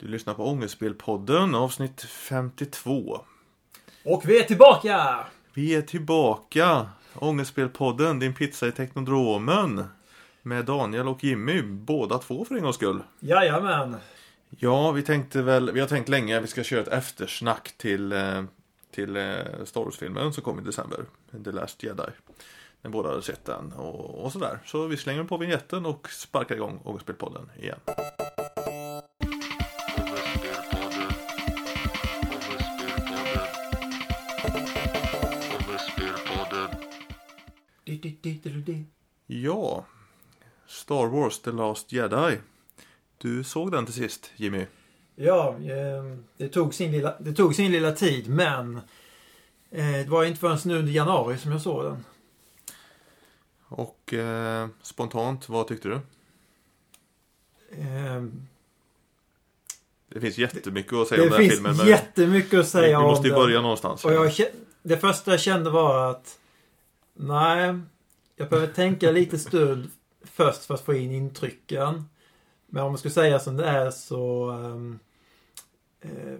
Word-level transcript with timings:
Du 0.00 0.08
lyssnar 0.08 0.34
på 0.34 0.46
Ångestspelpodden 0.46 1.54
avsnitt 1.54 2.02
52. 2.02 3.20
Och 4.04 4.28
vi 4.28 4.40
är 4.40 4.44
tillbaka! 4.44 5.26
Vi 5.54 5.74
är 5.74 5.82
tillbaka! 5.82 6.86
Ångestspelpodden, 7.14 8.18
din 8.18 8.34
pizza 8.34 8.68
i 8.68 8.72
Teknodromen. 8.72 9.84
Med 10.42 10.64
Daniel 10.64 11.08
och 11.08 11.24
Jimmy, 11.24 11.62
båda 11.62 12.18
två 12.18 12.44
för 12.44 12.54
en 12.54 12.62
gångs 12.62 12.76
skull. 12.76 13.02
Jajamän. 13.20 13.96
Ja, 14.50 14.92
vi 14.92 15.02
tänkte 15.02 15.42
väl, 15.42 15.72
vi 15.72 15.80
har 15.80 15.88
tänkt 15.88 16.08
länge 16.08 16.36
att 16.36 16.42
vi 16.42 16.46
ska 16.46 16.64
köra 16.64 16.80
ett 16.80 16.88
eftersnack 16.88 17.74
till, 17.76 18.12
eh, 18.12 18.44
till 18.94 19.16
eh, 19.16 19.34
Star 19.64 19.84
Wars-filmen 19.84 20.32
som 20.32 20.44
kom 20.44 20.58
i 20.58 20.62
december. 20.62 21.04
The 21.44 21.52
Last 21.52 21.82
Jedi. 21.82 22.08
När 22.82 22.90
båda 22.90 23.08
hade 23.08 23.22
sett 23.22 23.44
den 23.44 23.72
och, 23.72 24.24
och 24.24 24.32
sådär. 24.32 24.58
Så 24.64 24.86
vi 24.86 24.96
slänger 24.96 25.24
på 25.24 25.36
vignetten 25.36 25.86
och 25.86 26.10
sparkar 26.10 26.54
igång 26.54 26.80
Ångestspelpodden 26.84 27.50
igen. 27.60 27.78
Ja, 39.26 39.84
Star 40.66 41.06
Wars 41.06 41.38
The 41.38 41.50
Last 41.52 41.92
Jedi. 41.92 42.38
Du 43.18 43.44
såg 43.44 43.72
den 43.72 43.84
till 43.84 43.94
sist, 43.94 44.30
Jimmy. 44.36 44.66
Ja, 45.16 45.56
eh, 45.58 46.16
det 46.36 46.48
tog, 46.48 46.74
sin 46.74 46.92
lilla, 46.92 47.16
det 47.20 47.32
tog 47.32 47.54
sin 47.54 47.72
lilla 47.72 47.92
tid 47.92 48.28
men 48.28 48.76
eh, 49.70 49.84
det 49.90 50.06
var 50.08 50.24
inte 50.24 50.40
förrän 50.40 50.58
nu 50.64 50.78
under 50.78 50.92
januari 50.92 51.38
som 51.38 51.52
jag 51.52 51.60
såg 51.62 51.84
den. 51.84 52.04
Och 53.68 54.14
eh, 54.14 54.68
spontant, 54.82 55.48
vad 55.48 55.66
tyckte 55.68 55.88
du? 55.88 55.94
Eh, 57.78 58.22
Det 60.08 60.20
finns 60.20 60.38
jättemycket 60.38 60.92
att 60.92 61.08
säga 61.08 61.20
det 61.20 61.26
om 61.26 61.30
den 61.30 61.40
här 61.40 61.48
finns 61.48 61.54
filmen. 61.54 61.76
men 61.76 61.86
jättemycket 61.86 62.54
att 62.60 62.66
vi, 62.66 62.68
säga 62.70 62.88
vi 62.98 63.04
om 63.04 63.10
måste 63.10 63.26
ju 63.28 63.32
den. 63.34 63.40
börja 63.42 63.60
någonstans. 63.60 64.04
Och 64.04 64.12
jag, 64.12 64.32
det 64.82 64.98
första 64.98 65.30
jag 65.30 65.40
kände 65.40 65.70
var 65.70 66.10
att 66.10 66.38
nej, 67.18 67.78
jag 68.36 68.48
behöver 68.48 68.72
tänka 68.72 69.10
lite 69.10 69.38
stund 69.38 69.90
först 70.22 70.64
för 70.64 70.74
att 70.74 70.84
få 70.84 70.94
in 70.94 71.12
intrycken. 71.12 72.04
Men 72.66 72.82
om 72.82 72.92
man 72.92 72.98
ska 72.98 73.10
säga 73.10 73.38
som 73.38 73.56
det 73.56 73.64
är 73.64 73.90
så 73.90 74.50
Um, 74.50 74.98
eh, 76.00 76.38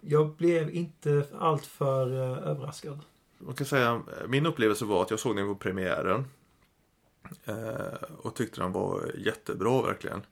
jag 0.00 0.36
blev 0.36 0.70
inte 0.70 1.26
alltför 1.38 2.12
uh, 2.12 2.20
eh, 2.20 2.48
överraskad. 2.48 3.00
Man 3.38 3.54
kan 3.54 3.66
säga, 3.66 4.02
min 4.28 4.46
upplevelse 4.46 4.84
var 4.84 5.02
att 5.02 5.10
jag 5.10 5.20
såg 5.20 5.36
den 5.36 5.46
på 5.46 5.54
premiären. 5.54 6.24
Eh, 7.44 8.10
och 8.18 8.34
tyckte 8.34 8.60
den 8.60 8.72
var 8.72 9.12
jättebra 9.18 9.82
verkligen. 9.82 10.22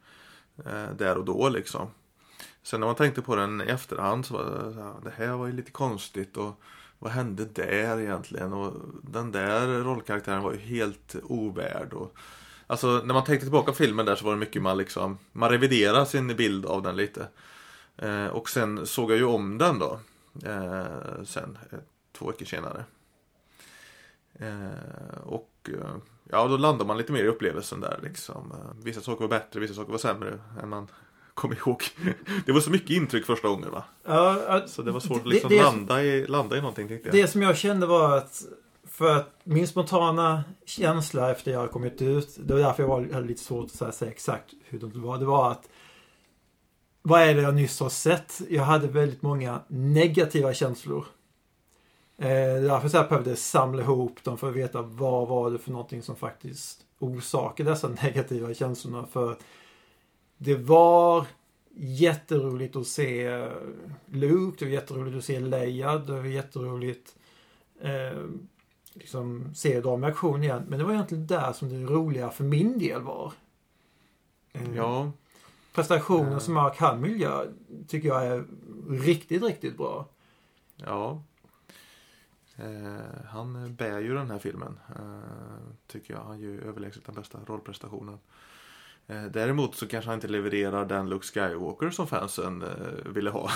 Eh, 0.64 0.90
där 0.98 1.18
och 1.18 1.24
då 1.24 1.48
liksom. 1.48 1.88
Sen 2.62 2.80
när 2.80 2.86
man 2.86 2.96
tänkte 2.96 3.22
på 3.22 3.36
den 3.36 3.60
i 3.60 3.64
efterhand 3.64 4.26
så 4.26 4.34
var 4.34 4.44
det 4.44 4.74
så 4.74 4.80
här, 4.80 4.94
det 5.04 5.12
här 5.16 5.32
var 5.32 5.46
ju 5.46 5.52
lite 5.52 5.70
konstigt 5.70 6.36
och 6.36 6.60
vad 7.04 7.12
hände 7.12 7.44
där 7.44 8.00
egentligen? 8.00 8.52
Och 8.52 8.72
den 9.02 9.32
där 9.32 9.66
rollkaraktären 9.66 10.42
var 10.42 10.52
ju 10.52 10.58
helt 10.58 11.16
ovärd. 11.22 11.92
Och, 11.92 12.16
alltså 12.66 13.02
när 13.04 13.14
man 13.14 13.24
tänkte 13.24 13.46
tillbaka 13.46 13.72
på 13.72 13.76
filmen 13.76 14.06
där 14.06 14.16
så 14.16 14.24
var 14.24 14.32
det 14.32 14.38
mycket 14.38 14.62
man 14.62 14.78
liksom, 14.78 15.18
man 15.32 15.50
reviderade 15.50 16.06
sin 16.06 16.36
bild 16.36 16.66
av 16.66 16.82
den 16.82 16.96
lite. 16.96 17.28
Eh, 17.96 18.26
och 18.26 18.48
sen 18.50 18.86
såg 18.86 19.10
jag 19.10 19.18
ju 19.18 19.24
om 19.24 19.58
den 19.58 19.78
då. 19.78 19.98
Eh, 20.44 21.24
sen, 21.24 21.58
eh, 21.70 21.78
två 22.12 22.26
veckor 22.26 22.46
senare. 22.46 22.84
Eh, 24.34 25.18
och 25.22 25.70
eh, 25.72 25.96
ja, 26.30 26.48
då 26.48 26.56
landar 26.56 26.86
man 26.86 26.98
lite 26.98 27.12
mer 27.12 27.24
i 27.24 27.28
upplevelsen 27.28 27.80
där 27.80 27.98
liksom. 28.02 28.52
Eh, 28.52 28.84
vissa 28.84 29.00
saker 29.00 29.20
var 29.20 29.28
bättre, 29.28 29.60
vissa 29.60 29.74
saker 29.74 29.92
var 29.92 29.98
sämre 29.98 30.38
än 30.62 30.68
man 30.68 30.88
kom 31.34 31.52
ihåg. 31.52 31.82
det 32.46 32.52
var 32.52 32.60
så 32.60 32.70
mycket 32.70 32.90
intryck 32.90 33.26
första 33.26 33.48
gången 33.48 33.70
va? 33.70 33.84
Ja, 34.06 34.40
ja, 34.48 34.66
Så 34.66 34.82
det 34.82 34.92
var 34.92 35.00
svårt 35.00 35.20
att 35.20 35.26
liksom 35.26 35.50
det- 35.50 35.62
landa, 35.62 36.02
i, 36.02 36.26
landa 36.26 36.56
i 36.56 36.60
någonting 36.60 36.88
tyckte 36.88 37.08
jag. 37.08 37.14
Det 37.14 37.28
som 37.28 37.42
jag 37.42 37.56
kände 37.56 37.86
var 37.86 38.16
att 38.16 38.42
för 38.90 39.16
att 39.16 39.30
min 39.44 39.68
spontana 39.68 40.44
känsla 40.66 41.30
efter 41.30 41.52
jag 41.52 41.70
kommit 41.70 42.02
ut, 42.02 42.36
det 42.38 42.54
var 42.54 42.60
därför 42.60 42.82
jag 42.82 42.88
var, 42.90 43.12
hade 43.12 43.26
lite 43.26 43.42
svårt 43.44 43.70
att 43.80 43.94
säga, 43.94 44.10
exakt 44.10 44.50
hur 44.64 44.78
det 44.78 44.98
var. 44.98 45.18
Det 45.18 45.24
var 45.24 45.50
att 45.50 45.68
vad 47.02 47.22
är 47.22 47.34
det 47.34 47.42
jag 47.42 47.54
nyss 47.54 47.80
har 47.80 47.88
sett? 47.88 48.40
Jag 48.50 48.62
hade 48.62 48.86
väldigt 48.86 49.22
många 49.22 49.60
negativa 49.68 50.54
känslor. 50.54 51.06
Eh, 52.18 52.26
därför 52.62 52.88
så 52.88 52.96
jag 52.96 53.08
behövde 53.08 53.36
samla 53.36 53.82
ihop 53.82 54.24
dem 54.24 54.38
för 54.38 54.48
att 54.48 54.54
veta 54.56 54.82
vad 54.82 55.28
var 55.28 55.50
det 55.50 55.58
för 55.58 55.70
någonting 55.70 56.02
som 56.02 56.16
faktiskt 56.16 56.80
orsakade 56.98 57.70
dessa 57.70 57.88
negativa 58.02 58.54
känslorna. 58.54 59.06
För 59.12 59.36
det 60.44 60.54
var 60.54 61.26
jätteroligt 61.76 62.76
att 62.76 62.86
se 62.86 63.48
Luke, 64.06 64.56
det 64.58 64.64
var 64.64 64.72
jätteroligt 64.72 65.16
att 65.16 65.24
se 65.24 65.40
Leia, 65.40 65.98
det 65.98 66.12
var 66.12 66.24
jätteroligt 66.24 67.16
eh, 67.80 68.24
liksom 68.92 69.54
se 69.54 69.80
dem 69.80 70.04
i 70.04 70.06
aktion 70.06 70.42
igen. 70.44 70.64
Men 70.68 70.78
det 70.78 70.84
var 70.84 70.92
egentligen 70.92 71.26
där 71.26 71.52
som 71.52 71.68
det 71.68 71.92
roliga 71.92 72.30
för 72.30 72.44
min 72.44 72.78
del 72.78 73.02
var. 73.02 73.32
Eh, 74.52 74.74
Ja, 74.76 75.12
Prestationen 75.74 76.32
Ja. 76.32 76.40
som 76.40 76.54
Mark 76.54 76.78
Hamill 76.78 77.20
gör 77.20 77.52
tycker 77.88 78.08
jag 78.08 78.26
är 78.26 78.44
riktigt, 78.90 79.42
riktigt 79.42 79.76
bra. 79.76 80.06
ja. 80.76 81.22
Eh, 82.56 83.24
han 83.28 83.74
bär 83.74 83.98
ju 84.00 84.14
den 84.14 84.30
här 84.30 84.38
filmen. 84.38 84.78
Eh, 84.96 85.74
tycker 85.86 86.14
jag. 86.14 86.20
Han 86.24 86.40
gör 86.40 86.50
ju 86.50 86.60
överlägset 86.60 87.04
den 87.04 87.14
bästa 87.14 87.38
rollprestationen. 87.46 88.18
Eh, 89.06 89.24
däremot 89.24 89.74
så 89.74 89.86
kanske 89.88 90.08
han 90.10 90.14
inte 90.14 90.28
levererar 90.28 90.84
den 90.84 91.08
Luke 91.08 91.26
Skywalker 91.26 91.90
som 91.90 92.06
fansen 92.06 92.62
eh, 92.62 93.12
ville 93.12 93.30
ha. 93.30 93.50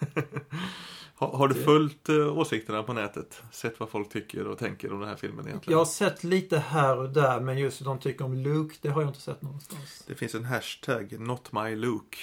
har, 1.14 1.28
har 1.36 1.48
du 1.48 1.54
följt 1.54 2.08
eh, 2.08 2.38
åsikterna 2.38 2.82
på 2.82 2.92
nätet? 2.92 3.42
Sett 3.52 3.80
vad 3.80 3.88
folk 3.88 4.08
tycker 4.12 4.46
och 4.46 4.58
tänker 4.58 4.92
om 4.92 5.00
den 5.00 5.08
här 5.08 5.16
filmen 5.16 5.46
egentligen? 5.48 5.72
Jag 5.72 5.78
har 5.78 5.92
sett 5.92 6.24
lite 6.24 6.58
här 6.58 6.98
och 6.98 7.10
där 7.10 7.40
men 7.40 7.58
just 7.58 7.80
hur 7.80 7.84
de 7.84 7.98
tycker 7.98 8.24
om 8.24 8.34
Luke, 8.34 8.76
det 8.80 8.88
har 8.88 9.02
jag 9.02 9.10
inte 9.10 9.20
sett 9.20 9.42
någonstans. 9.42 10.04
Det 10.06 10.14
finns 10.14 10.34
en 10.34 10.44
hashtag, 10.44 11.20
Not 11.20 11.52
My 11.52 11.76
Luke. 11.76 12.18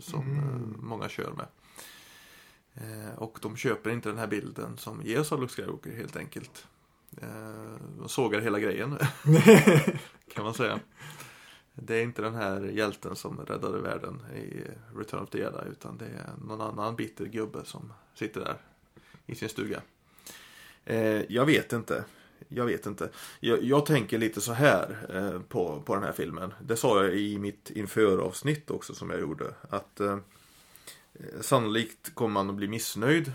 Som 0.00 0.20
Mm. 0.20 0.74
många 0.78 1.08
kör 1.08 1.32
med. 1.32 1.46
Och 3.16 3.38
de 3.42 3.56
köper 3.56 3.90
inte 3.90 4.08
den 4.08 4.18
här 4.18 4.26
bilden 4.26 4.76
som 4.76 5.02
ges 5.02 5.32
av 5.32 5.40
Luke 5.40 5.52
Skywalker 5.52 5.96
helt 5.96 6.16
enkelt. 6.16 6.66
De 7.98 8.08
sågar 8.08 8.40
hela 8.40 8.58
grejen. 8.60 8.98
kan 10.34 10.44
man 10.44 10.54
säga. 10.54 10.80
Det 11.74 11.94
är 11.94 12.02
inte 12.02 12.22
den 12.22 12.34
här 12.34 12.60
hjälten 12.60 13.16
som 13.16 13.40
räddade 13.40 13.80
världen 13.80 14.22
i 14.36 14.64
Return 14.98 15.22
of 15.22 15.30
the 15.30 15.38
Jedi. 15.38 15.68
Utan 15.70 15.98
det 15.98 16.04
är 16.04 16.46
någon 16.46 16.60
annan 16.60 16.96
bitter 16.96 17.24
gubbe 17.24 17.64
som 17.64 17.92
sitter 18.14 18.40
där 18.40 18.56
i 19.26 19.34
sin 19.34 19.48
stuga. 19.48 19.82
Eh, 20.84 21.32
jag 21.32 21.46
vet 21.46 21.72
inte. 21.72 22.04
Jag 22.48 22.66
vet 22.66 22.86
inte. 22.86 23.10
Jag, 23.40 23.62
jag 23.62 23.86
tänker 23.86 24.18
lite 24.18 24.40
så 24.40 24.52
här 24.52 25.06
eh, 25.14 25.40
på, 25.40 25.82
på 25.86 25.94
den 25.94 26.04
här 26.04 26.12
filmen. 26.12 26.54
Det 26.60 26.76
sa 26.76 27.04
jag 27.04 27.14
i 27.14 27.38
mitt 27.38 27.70
införavsnitt 27.70 28.70
också 28.70 28.94
som 28.94 29.10
jag 29.10 29.20
gjorde. 29.20 29.54
Att 29.70 30.00
eh, 30.00 30.18
sannolikt 31.40 32.14
kommer 32.14 32.32
man 32.32 32.50
att 32.50 32.56
bli 32.56 32.68
missnöjd. 32.68 33.32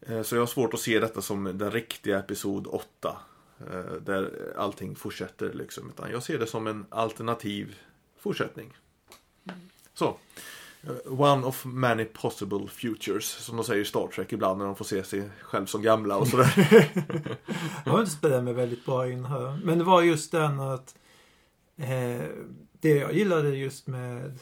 Eh, 0.00 0.22
så 0.22 0.34
jag 0.34 0.42
har 0.42 0.46
svårt 0.46 0.74
att 0.74 0.80
se 0.80 1.00
detta 1.00 1.22
som 1.22 1.58
den 1.58 1.70
riktiga 1.70 2.18
episod 2.18 2.66
8. 2.66 3.16
Eh, 3.60 3.92
där 3.92 4.52
allting 4.56 4.96
fortsätter 4.96 5.52
liksom. 5.52 5.88
Utan 5.88 6.10
jag 6.10 6.22
ser 6.22 6.38
det 6.38 6.46
som 6.46 6.66
en 6.66 6.86
alternativ 6.88 7.78
fortsättning. 8.20 8.76
Så. 9.94 10.16
Eh, 10.82 11.20
one 11.20 11.46
of 11.46 11.64
many 11.64 12.04
possible 12.04 12.68
futures. 12.68 13.24
Som 13.24 13.56
de 13.56 13.64
säger 13.64 13.82
i 13.82 13.84
Star 13.84 14.06
Trek 14.06 14.32
ibland 14.32 14.58
när 14.58 14.66
de 14.66 14.76
får 14.76 14.84
se 14.84 15.04
sig 15.04 15.30
själv 15.42 15.66
som 15.66 15.82
gamla 15.82 16.16
och 16.16 16.28
sådär. 16.28 16.54
Jag 17.84 17.92
har 17.92 18.00
inte 18.00 18.12
spelat 18.12 18.44
mig 18.44 18.54
väldigt 18.54 18.86
bra 18.86 19.10
in 19.10 19.24
här. 19.24 19.60
Men 19.64 19.78
det 19.78 19.84
var 19.84 20.02
just 20.02 20.32
den 20.32 20.60
att 20.60 20.94
eh, 21.76 22.26
det 22.80 22.96
jag 22.96 23.12
gillade 23.12 23.48
just 23.56 23.86
med 23.86 24.38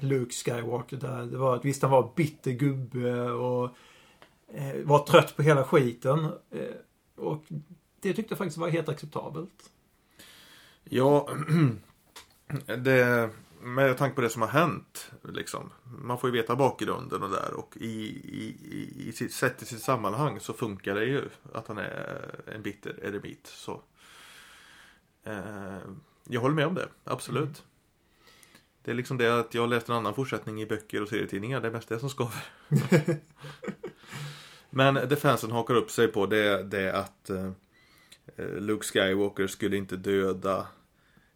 Luke 0.00 0.32
Skywalker 0.32 0.96
där, 0.96 1.22
det 1.22 1.38
var 1.38 1.56
att 1.56 1.64
visst 1.64 1.82
han 1.82 1.90
var 1.90 2.12
bitter 2.16 2.50
gubbe 2.50 3.30
och 3.30 3.70
eh, 4.54 4.82
var 4.84 4.98
trött 4.98 5.36
på 5.36 5.42
hela 5.42 5.64
skiten. 5.64 6.24
Eh, 6.50 6.76
och 7.16 7.44
det 8.02 8.12
tyckte 8.12 8.32
jag 8.32 8.38
faktiskt 8.38 8.58
var 8.58 8.68
helt 8.68 8.88
acceptabelt. 8.88 9.70
Ja, 10.84 11.28
det, 12.78 13.30
med 13.60 13.98
tanke 13.98 14.14
på 14.14 14.20
det 14.20 14.30
som 14.30 14.42
har 14.42 14.48
hänt. 14.48 15.10
Liksom, 15.22 15.70
man 15.84 16.18
får 16.18 16.30
ju 16.30 16.36
veta 16.36 16.56
bakgrunden 16.56 17.22
och 17.22 17.30
där 17.30 17.54
och 17.54 17.76
i, 17.76 17.86
i, 17.86 18.56
i, 18.70 19.08
i 19.08 19.12
sitt, 19.12 19.32
sett 19.32 19.62
i 19.62 19.66
sitt 19.66 19.82
sammanhang 19.82 20.40
så 20.40 20.52
funkar 20.52 20.94
det 20.94 21.04
ju 21.04 21.22
att 21.52 21.68
han 21.68 21.78
är 21.78 22.34
en 22.54 22.62
bitter 22.62 23.04
eremit. 23.04 23.46
Så. 23.46 23.82
Eh, 25.24 25.78
jag 26.28 26.40
håller 26.40 26.54
med 26.54 26.66
om 26.66 26.74
det, 26.74 26.88
absolut. 27.04 27.42
Mm. 27.42 27.54
Det 28.84 28.90
är 28.90 28.94
liksom 28.94 29.18
det 29.18 29.40
att 29.40 29.54
jag 29.54 29.62
har 29.62 29.68
läst 29.68 29.88
en 29.88 29.94
annan 29.94 30.14
fortsättning 30.14 30.62
i 30.62 30.66
böcker 30.66 31.02
och 31.02 31.08
serietidningar. 31.08 31.60
Det 31.60 31.68
är 31.68 31.72
mest 31.72 31.88
det 31.88 31.98
som 31.98 32.10
skaver. 32.10 32.44
Men 34.70 34.94
det 34.94 35.16
fansen 35.16 35.50
hakar 35.50 35.74
upp 35.74 35.90
sig 35.90 36.08
på 36.08 36.26
det, 36.26 36.62
det 36.62 36.80
är 36.80 36.92
att 36.92 37.30
eh, 37.30 37.50
Luke 38.36 38.84
Skywalker 38.84 39.46
skulle 39.46 39.76
inte 39.76 39.96
döda 39.96 40.66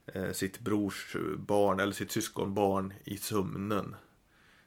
eh, 0.07 0.33
sitt 0.33 0.61
brors 0.61 1.17
barn 1.37 1.81
eller 1.81 1.93
sitt 1.93 2.11
syskonbarn 2.11 2.95
i 3.05 3.17
sömnen. 3.17 3.97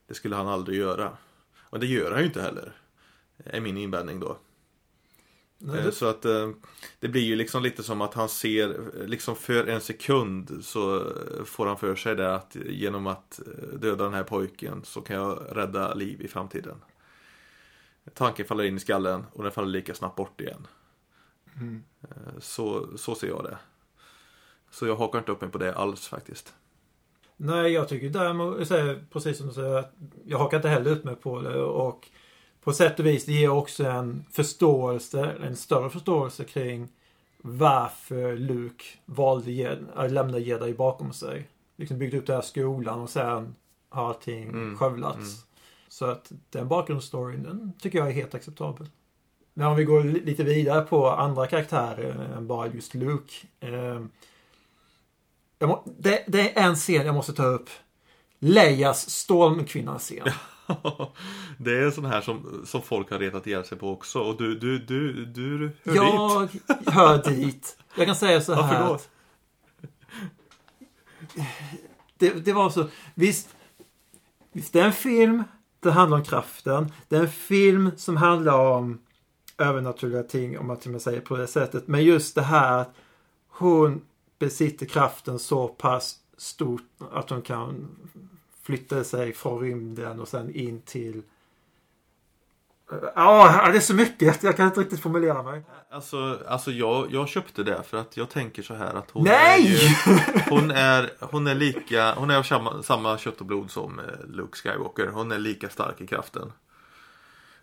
Det 0.08 0.14
skulle 0.14 0.36
han 0.36 0.48
aldrig 0.48 0.80
göra. 0.80 1.18
Och 1.60 1.80
det 1.80 1.88
gör 1.88 2.12
han 2.12 2.20
ju 2.20 2.26
inte 2.26 2.42
heller. 2.42 2.74
Är 3.38 3.62
min 3.62 3.78
invändning 3.78 4.20
då. 4.20 4.38
Nej, 5.58 5.80
Eh, 5.80 5.86
det, 5.86 5.92
Så 5.92 6.06
att 6.06 6.26
eh, 6.26 6.50
det 7.00 7.08
blir 7.08 7.22
ju 7.22 7.36
liksom 7.36 7.64
lite 7.64 7.84
som 7.84 8.02
att 8.02 8.14
han 8.14 8.30
ser, 8.30 8.70
eh, 8.70 9.08
liksom 9.08 9.36
för 9.36 9.68
en 9.68 9.82
sekund 9.82 10.60
så 10.62 10.96
eh, 10.98 11.44
får 11.46 11.66
han 11.66 11.78
för 11.78 11.96
sig 11.96 12.16
det 12.16 12.36
att 12.36 12.56
genom 12.56 13.08
att 13.08 13.40
eh, 13.48 13.80
döda 13.80 14.04
den 14.04 14.14
här 14.14 14.24
pojken 14.24 14.82
så 14.84 15.02
kan 15.02 15.16
jag 15.16 15.44
rädda 15.52 15.94
liv 15.94 16.22
i 16.22 16.28
framtiden. 16.28 16.76
Tanken 18.14 18.46
faller 18.46 18.64
in 18.64 18.78
i 18.78 18.80
skallen 18.80 19.26
och 19.34 19.44
den 19.44 19.52
faller 19.52 19.70
lika 19.70 19.96
snabbt 19.96 20.16
bort 20.16 20.42
igen. 20.42 20.68
Mm. 21.60 21.84
Eh, 22.02 22.40
Så, 22.40 22.98
så 22.98 23.16
ser 23.16 23.28
jag 23.28 23.44
det. 23.44 23.58
Så 24.72 24.88
jag 24.88 24.96
hakar 24.96 25.20
inte 25.20 25.32
upp 25.32 25.42
mig 25.42 25.50
på 25.50 25.58
det 25.58 25.76
alls 25.76 26.08
faktiskt. 26.08 26.54
Nej, 27.38 27.72
jag 27.72 27.88
tycker 27.90 28.10
däremot, 28.10 28.58
precis 29.12 29.38
som 29.38 29.48
du 29.48 29.54
säger, 29.54 29.76
att 29.76 29.94
jag 30.26 30.38
hakar 30.38 30.58
inte 30.58 30.70
heller 30.70 30.92
upp 30.92 31.04
mig 31.04 31.16
på 31.16 31.42
det 31.42 31.62
och 31.62 32.08
på 32.62 32.74
sätt 32.74 33.00
och 33.00 33.06
vis 33.06 33.26
det 33.26 33.32
ger 33.34 33.50
också 33.50 33.84
en 33.86 34.26
förståelse, 34.32 35.36
en 35.44 35.56
större 35.56 35.90
förståelse 35.90 36.44
kring 36.44 36.88
varför 37.42 38.38
Luke 38.38 38.84
valde 39.06 39.80
att 39.96 40.12
lämna 40.12 40.38
Jedi 40.38 40.74
bakom 40.74 41.14
sig. 41.14 41.50
Liksom 41.76 41.98
byggde 41.98 42.18
upp 42.18 42.26
den 42.26 42.36
här 42.36 42.42
skolan 42.44 43.00
och 43.00 43.10
sen 43.10 43.56
har 43.90 44.08
allting 44.08 44.50
Mm, 44.50 44.78
skövlats. 44.78 45.18
mm. 45.18 45.28
Så 45.88 46.06
att 46.06 46.32
den 46.50 46.68
bakgrundsstoryn, 46.68 47.44
den 47.44 47.74
tycker 47.80 47.98
jag 48.00 48.08
är 48.08 48.12
helt 48.14 48.36
acceptabel. 48.36 48.90
Men 49.60 49.68
om 49.68 49.76
vi 49.76 49.84
går 49.84 50.04
li- 50.04 50.26
lite 50.26 50.44
vidare 50.44 50.82
på 50.82 51.10
andra 51.12 51.48
karaktärer 51.48 52.34
än 52.38 52.48
bara 52.48 52.68
just 52.68 52.94
Luke. 52.94 53.34
Eh, 53.60 54.02
jag 55.60 55.68
må, 55.70 55.84
det, 56.00 56.24
det 56.28 56.58
är 56.60 56.64
en 56.70 56.76
scen 56.76 57.06
jag 57.06 57.16
måste 57.16 57.34
ta 57.34 57.44
upp. 57.44 57.70
Leias 58.40 59.10
Stormkvinnan-scen. 59.10 60.28
det 61.58 61.72
är 61.80 61.92
sån 61.92 62.06
här 62.06 62.22
som, 62.22 62.62
som 62.66 62.82
folk 62.82 63.12
har 63.12 63.20
retat 63.20 63.48
ihjäl 63.48 63.66
sig 63.66 63.78
på 63.78 63.92
också. 63.92 64.20
Och 64.20 64.38
du, 64.38 64.60
du, 64.60 64.80
du, 64.80 65.26
du 65.26 65.72
hör 65.84 66.48
dit. 66.48 66.62
Jag 66.86 66.94
hör 66.94 67.24
dit. 67.24 67.78
Jag 67.98 68.06
kan 68.06 68.16
säga 68.16 68.42
så 68.42 68.54
här. 68.54 68.88
då? 68.88 68.94
att- 68.94 69.10
Det, 72.18 72.30
det 72.46 72.54
var 72.54 72.70
så. 72.70 72.88
Visst, 73.16 73.50
visst, 74.52 74.74
det 74.74 74.80
är 74.80 74.86
en 74.86 74.94
film. 74.94 75.44
Det 75.80 75.92
handlar 75.92 76.18
om 76.18 76.24
kraften. 76.24 76.92
Det 77.08 77.16
är 77.16 77.22
en 77.22 77.30
film 77.32 77.92
som 77.98 78.18
handlar 78.18 78.60
om 78.60 79.00
övernaturliga 79.60 80.24
ting, 80.24 80.60
om 80.60 80.68
man 80.68 80.78
till 80.78 80.90
och 80.90 80.92
med 80.92 81.02
säger 81.02 81.22
på 81.22 81.38
det 81.38 81.48
sättet. 81.48 81.88
Men 81.88 82.04
just 82.04 82.36
det 82.36 82.42
här 82.42 82.78
att 82.82 82.94
hon 83.48 84.02
besitter 84.40 84.86
kraften 84.86 85.40
så 85.40 85.68
pass 85.68 86.16
stort 86.38 86.82
att 87.12 87.30
hon 87.30 87.42
kan 87.42 87.88
flytta 88.62 89.04
sig 89.04 89.34
från 89.34 89.60
rymden 89.60 90.20
och 90.20 90.28
sen 90.28 90.56
in 90.56 90.82
till... 90.82 91.22
Ja, 93.16 93.70
det 93.72 93.78
är 93.78 93.82
så 93.82 93.96
mycket. 93.96 94.44
Jag 94.44 94.58
kan 94.58 94.66
inte 94.66 94.80
riktigt 94.80 95.00
formulera 95.00 95.44
mig. 95.44 95.64
Alltså, 95.92 96.40
alltså 96.48 96.72
jag, 96.72 97.08
jag 97.12 97.30
köpte 97.30 97.64
det 97.64 97.84
för 97.84 97.98
att 97.98 98.18
jag 98.18 98.30
tänker 98.30 98.64
så 98.64 98.74
här 98.74 98.94
att 98.94 99.12
hon 99.12 99.24
Nej! 99.24 99.66
är 99.66 99.70
ju, 99.70 99.96
hon 100.50 100.72
är, 100.72 101.10
hon 101.20 101.48
är 101.48 101.56
lika, 101.56 102.14
hon 102.14 102.30
är 102.30 102.38
av 102.38 102.44
samma, 102.44 102.84
samma 102.84 103.18
kött 103.18 103.40
och 103.40 103.46
blod 103.46 103.72
som 103.72 104.00
eh, 104.00 104.06
Luke 104.28 104.58
Skywalker. 104.58 105.08
Hon 105.08 105.32
är 105.32 105.38
lika 105.38 105.70
stark 105.70 106.02
i 106.02 106.08
kraften. 106.08 106.52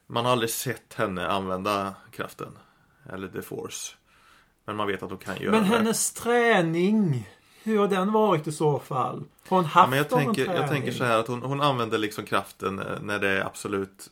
Man 0.07 0.25
har 0.25 0.33
aldrig 0.33 0.51
sett 0.51 0.95
henne 0.95 1.29
använda 1.29 1.95
kraften. 2.11 2.59
Eller 3.13 3.29
the 3.29 3.43
force. 3.43 3.95
Men 4.65 4.77
man 4.77 4.87
vet 4.87 5.03
att 5.03 5.11
hon 5.11 5.19
kan 5.19 5.37
göra 5.41 5.51
Men 5.51 5.63
det. 5.63 5.69
hennes 5.77 6.13
träning. 6.13 7.29
Hur 7.63 7.79
har 7.79 7.89
den 7.89 8.13
varit 8.13 8.47
i 8.47 8.53
så 8.53 8.79
fall? 8.79 9.25
Har 9.49 9.57
hon 9.57 9.65
haft 9.65 9.87
Ja, 9.87 9.91
men 9.91 9.99
jag, 9.99 10.11
någon 10.11 10.21
tänker, 10.21 10.45
träning? 10.45 10.63
jag 10.63 10.71
tänker 10.71 10.93
så 10.93 11.05
här 11.05 11.19
att 11.19 11.29
hon, 11.29 11.43
hon 11.43 11.61
använder 11.61 11.99
liksom 11.99 12.25
kraften 12.25 12.79
eh, 12.79 13.01
när 13.03 13.19
det 13.19 13.29
är 13.29 13.45
absolut 13.45 14.11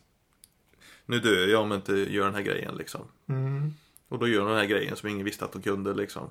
Nu 1.05 1.19
dör 1.19 1.47
jag 1.47 1.61
om 1.61 1.71
jag 1.71 1.77
inte 1.77 1.93
gör 1.93 2.25
den 2.25 2.35
här 2.35 2.41
grejen 2.41 2.75
liksom. 2.75 3.01
Mm. 3.29 3.73
Och 4.09 4.19
då 4.19 4.27
gör 4.27 4.39
hon 4.39 4.49
den 4.49 4.59
här 4.59 4.65
grejen 4.65 4.95
som 4.95 5.09
ingen 5.09 5.25
visste 5.25 5.45
att 5.45 5.53
hon 5.53 5.61
kunde 5.61 5.93
liksom. 5.93 6.29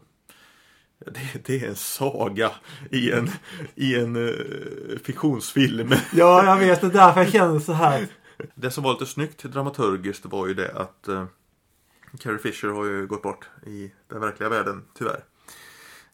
Det, 0.99 1.45
det 1.47 1.65
är 1.65 1.69
en 1.69 1.77
saga 1.77 2.51
i 2.91 3.13
en, 3.13 3.31
i 3.75 3.95
en 3.95 4.17
uh, 4.17 4.99
fiktionsfilm. 5.05 5.93
Ja, 6.13 6.45
jag 6.45 6.57
vet. 6.57 6.81
Det 6.81 6.87
är 6.87 6.91
därför 6.91 7.21
jag 7.21 7.33
känner 7.33 7.61
så 7.61 7.73
här. 7.73 8.07
Det 8.55 8.71
som 8.71 8.85
var 8.85 8.93
lite 8.93 9.07
snyggt 9.07 9.43
dramaturgiskt 9.43 10.27
var 10.27 10.47
ju 10.47 10.55
det 10.55 10.73
att 10.73 11.07
uh, 11.09 11.25
Carrie 12.19 12.39
Fisher 12.39 12.69
har 12.69 12.85
ju 12.85 13.07
gått 13.07 13.23
bort 13.23 13.49
i 13.67 13.93
den 14.09 14.21
verkliga 14.21 14.49
världen, 14.49 14.85
tyvärr. 14.95 15.25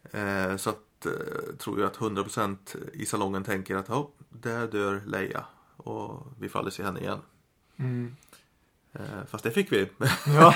Eh, 0.02 0.56
så 0.56 0.70
att, 0.70 1.06
eh, 1.06 1.54
tror 1.58 1.80
jag 1.80 1.86
att 1.86 1.96
100% 1.96 2.76
i 2.92 3.06
salongen 3.06 3.44
tänker 3.44 3.76
att 3.76 3.88
ja, 3.88 4.10
där 4.28 4.66
dör 4.66 5.02
Leia. 5.06 5.44
Och 5.76 6.26
vi 6.38 6.48
aldrig 6.52 6.72
se 6.72 6.82
henne 6.82 7.00
igen. 7.00 7.18
Mm. 7.76 8.16
Eh, 8.92 9.24
fast 9.30 9.44
det 9.44 9.50
fick 9.50 9.72
vi. 9.72 9.88
Ja. 10.26 10.54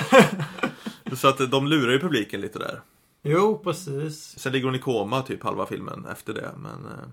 så 1.15 1.27
att 1.27 1.51
de 1.51 1.67
lurar 1.67 1.91
ju 1.91 1.99
publiken 1.99 2.41
lite 2.41 2.59
där. 2.59 2.81
Jo, 3.21 3.61
precis. 3.63 4.39
Sen 4.39 4.51
ligger 4.51 4.65
hon 4.65 4.75
i 4.75 4.79
koma 4.79 5.21
typ 5.21 5.43
halva 5.43 5.65
filmen 5.65 6.05
efter 6.05 6.33
det. 6.33 6.51
Men 6.57 6.85
eh, 6.85 7.07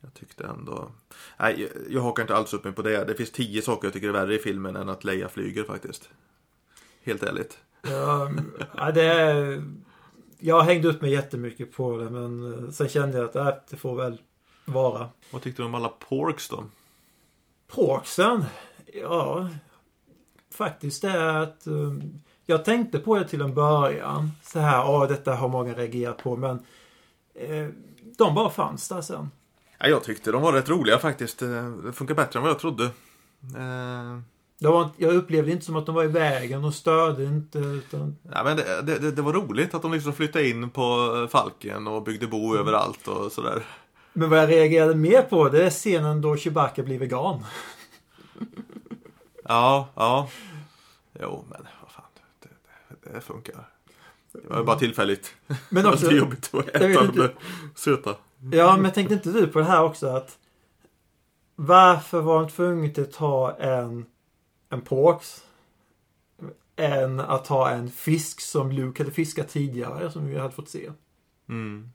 jag 0.00 0.14
tyckte 0.14 0.44
ändå... 0.46 0.88
Nej, 1.36 1.60
jag- 1.62 1.92
jag 1.92 2.02
hakar 2.02 2.22
inte 2.22 2.36
alls 2.36 2.54
upp 2.54 2.64
mig 2.64 2.72
på 2.72 2.82
det. 2.82 3.04
Det 3.04 3.14
finns 3.14 3.30
tio 3.32 3.62
saker 3.62 3.86
jag 3.86 3.92
tycker 3.92 4.08
är 4.08 4.12
värre 4.12 4.34
i 4.34 4.38
filmen 4.38 4.76
än 4.76 4.88
att 4.88 5.04
Leia 5.04 5.28
flyger 5.28 5.64
faktiskt. 5.64 6.08
Helt 7.02 7.22
ärligt. 7.22 7.58
Ja, 7.82 8.30
ja, 8.76 8.92
det 8.92 9.04
är... 9.04 9.62
Jag 10.38 10.62
hängde 10.62 10.88
upp 10.88 11.00
mig 11.00 11.10
jättemycket 11.12 11.72
på 11.72 11.96
det, 11.96 12.10
men 12.10 12.64
eh, 12.64 12.70
sen 12.70 12.88
kände 12.88 13.18
jag 13.18 13.24
att 13.26 13.36
äh, 13.36 13.50
det 13.70 13.76
får 13.76 13.96
väl 13.96 14.20
vara. 14.64 15.08
Vad 15.30 15.42
tyckte 15.42 15.62
du 15.62 15.66
om 15.66 15.74
alla 15.74 15.88
porks 15.88 16.48
då? 16.48 16.64
Porksen? 17.68 18.44
Ja, 18.94 19.48
faktiskt 20.52 21.02
det 21.02 21.10
är 21.10 21.36
att 21.42 21.66
um, 21.66 22.22
jag 22.46 22.64
tänkte 22.64 22.98
på 22.98 23.16
det 23.18 23.28
till 23.28 23.40
en 23.40 23.54
början. 23.54 24.30
Så 24.42 24.58
här, 24.58 24.76
ja 24.78 25.06
detta 25.06 25.34
har 25.34 25.48
många 25.48 25.74
reagerat 25.74 26.18
på, 26.22 26.36
men 26.36 26.58
eh, 27.34 27.68
de 28.18 28.34
bara 28.34 28.50
fanns 28.50 28.88
där 28.88 29.00
sen. 29.00 29.30
Ja, 29.78 29.88
jag 29.88 30.04
tyckte 30.04 30.32
de 30.32 30.42
var 30.42 30.52
rätt 30.52 30.68
roliga 30.68 30.98
faktiskt. 30.98 31.42
Eh, 31.42 31.68
Det 31.70 31.92
funkar 31.92 32.14
bättre 32.14 32.38
än 32.38 32.42
vad 32.42 32.50
jag 32.50 32.58
trodde. 32.58 32.84
Eh, 33.56 34.18
Det 34.58 34.68
var, 34.68 34.88
jag 34.96 35.14
upplevde 35.14 35.52
inte 35.52 35.64
som 35.64 35.76
att 35.76 35.86
de 35.86 35.94
var 35.94 36.04
i 36.04 36.08
vägen 36.08 36.64
och 36.64 36.74
störde 36.74 37.24
inte. 37.24 37.58
Utan, 37.58 38.16
Ja, 38.32 38.44
men 38.44 38.56
det, 38.56 38.82
det, 38.98 39.10
det 39.10 39.22
var 39.22 39.32
roligt 39.32 39.74
att 39.74 39.82
de 39.82 39.92
liksom 39.92 40.12
flyttade 40.12 40.48
in 40.48 40.70
på 40.70 41.16
eh, 41.22 41.28
Falken 41.28 41.86
och 41.86 42.02
byggde 42.02 42.26
bo 42.26 42.56
överallt 42.56 43.08
och 43.08 43.32
sådär. 43.32 43.62
men 44.12 44.30
vad 44.30 44.38
jag 44.38 44.48
reagerade 44.50 44.94
mer 44.94 45.22
på 45.22 45.48
det 45.48 45.64
är 45.66 45.70
scenen 45.70 46.20
då 46.20 46.36
Chewbacca 46.36 46.82
blir 46.82 46.98
vegan. 46.98 47.44
Ja, 49.44 49.88
ja. 49.94 50.28
Jo, 51.20 51.44
men 51.50 51.66
vad 51.82 51.90
fan. 51.90 52.04
Det, 52.42 52.48
det, 53.02 53.12
det 53.14 53.20
funkar. 53.20 53.68
Det 54.32 54.48
var 54.48 54.64
bara 54.64 54.78
tillfälligt. 54.78 55.34
Men 55.68 55.82
Det 55.84 55.88
också, 55.90 56.06
var 56.06 56.12
jobbigt 56.12 56.50
att 56.54 56.68
äta 56.68 57.02
de 57.12 57.28
söta. 57.74 58.14
Ja 58.52 58.76
men 58.76 58.92
tänkte 58.92 59.14
inte 59.14 59.32
du 59.32 59.46
på 59.46 59.58
det 59.58 59.64
här 59.64 59.82
också 59.82 60.06
att 60.06 60.38
varför 61.56 62.20
var 62.20 62.40
de 62.40 62.50
tvungna 62.50 63.02
att 63.02 63.14
ha 63.14 63.56
en, 63.56 64.06
en 64.68 64.80
porks 64.80 65.44
än 66.76 67.20
att 67.20 67.46
ha 67.46 67.70
en 67.70 67.90
fisk 67.90 68.40
som 68.40 68.70
Luke 68.70 69.02
hade 69.02 69.14
fiskat 69.14 69.48
tidigare 69.48 70.10
som 70.10 70.26
vi 70.26 70.38
hade 70.38 70.54
fått 70.54 70.68
se. 70.68 70.90
Mm. 71.48 71.90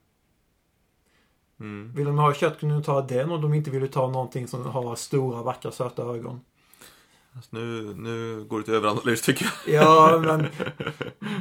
Mm. 1.60 1.92
Vill 1.94 2.06
de 2.06 2.18
ha 2.18 2.34
kött 2.34 2.60
kunde 2.60 2.74
de 2.74 2.82
ta 2.82 3.02
den 3.02 3.30
och 3.30 3.40
de 3.40 3.54
inte 3.54 3.70
ville 3.70 3.88
ta 3.88 4.10
någonting 4.10 4.48
som 4.48 4.66
har 4.66 4.96
stora, 4.96 5.42
vackra, 5.42 5.70
söta 5.70 6.02
ögon. 6.02 6.40
Alltså, 7.36 7.56
nu, 7.56 7.94
nu 7.96 8.44
går 8.48 8.58
det 8.58 8.64
till 8.64 8.74
överanalys 8.74 9.22
tycker 9.22 9.52
jag. 9.66 9.74
Ja, 9.74 10.22
men 10.24 10.46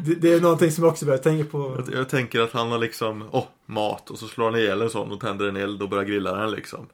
det, 0.05 0.15
det 0.15 0.33
är 0.33 0.41
någonting 0.41 0.71
som 0.71 0.83
jag 0.83 0.91
också 0.91 1.05
börjar 1.05 1.19
tänka 1.19 1.51
på. 1.51 1.83
jag. 1.88 2.00
Jag 2.00 2.10
tänker 2.10 2.39
att 2.39 2.51
han 2.51 2.71
har 2.71 2.77
liksom, 2.77 3.24
åh, 3.31 3.45
mat. 3.65 4.10
Och 4.10 4.19
så 4.19 4.27
slår 4.27 4.45
han 4.45 4.55
ihjäl 4.60 4.81
en 4.81 4.89
sån 4.89 5.12
och 5.12 5.19
tänder 5.19 5.48
en 5.48 5.55
eld 5.55 5.81
och 5.81 5.89
börjar 5.89 6.03
grilla 6.03 6.36
den 6.36 6.51
liksom. 6.51 6.88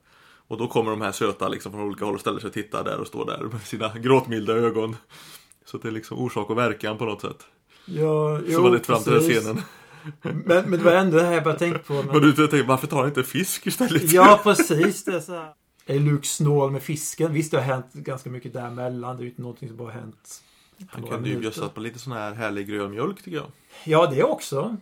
Och 0.48 0.58
då 0.58 0.68
kommer 0.68 0.92
de 0.92 1.02
här 1.02 1.12
söta 1.12 1.48
liksom 1.48 1.72
från 1.72 1.82
olika 1.82 2.06
håll 2.06 2.14
och 2.14 2.20
ställer 2.20 2.40
sig 2.40 2.48
och 2.48 2.54
tittar 2.54 2.84
där 2.84 3.00
och 3.00 3.08
står 3.08 3.26
där 3.26 3.44
med 3.52 3.62
sina 3.62 3.98
gråtmilda 3.98 4.54
ögon. 4.54 4.96
Så 5.66 5.78
det 5.78 5.88
är 5.88 5.92
liksom 5.92 6.18
orsak 6.18 6.50
och 6.50 6.58
verkan 6.58 6.98
på 6.98 7.06
något 7.06 7.22
sätt. 7.22 7.46
Ja, 7.86 8.40
Så 8.54 8.62
var 8.62 8.72
det 8.72 8.80
fram 8.80 9.04
till 9.04 9.14
den 9.14 9.22
scenen. 9.22 9.62
Men, 10.22 10.44
men 10.46 10.72
det 10.72 10.86
var 10.86 10.92
ändå 10.92 11.18
det 11.18 11.24
här 11.24 11.34
jag 11.34 11.44
började 11.44 11.60
tänka 11.60 11.80
på. 11.80 11.94
Men 11.94 12.06
Men... 12.06 12.22
du 12.22 12.34
tänkte, 12.34 12.64
varför 12.64 12.88
tar 12.88 12.98
han 12.98 13.08
inte 13.08 13.24
fisk 13.24 13.68
istället? 13.68 14.12
Ja, 14.12 14.40
precis. 14.44 15.04
Det 15.04 15.16
är 15.16 15.20
så 15.20 15.34
här. 15.34 15.54
Är 15.90 16.00
Luke 16.00 16.28
snål 16.28 16.72
med 16.72 16.84
fisken? 16.84 17.34
Visst, 17.34 17.52
det 17.52 17.58
har 17.58 17.64
hänt 17.64 17.94
ganska 17.94 18.30
mycket 18.30 18.54
däremellan. 18.54 19.18
Det 19.18 19.22
är 19.22 19.24
ju 19.24 19.30
inte 19.30 19.42
någonting 19.42 19.70
som 19.70 19.78
bara 19.78 19.92
har 19.92 20.00
hänt. 20.00 20.44
Han 20.90 21.04
kunde 21.04 21.30
ju 21.30 21.40
bjussat 21.40 21.74
på 21.74 21.80
lite 21.80 22.00
sån 22.00 22.14
här 22.14 22.34
härlig 22.34 22.68
grön 22.68 22.92
mjölk 22.92 23.22
tycker 23.22 23.38
jag. 23.38 23.52
Ja, 23.86 24.08
det 24.08 24.24
också. 24.24 24.78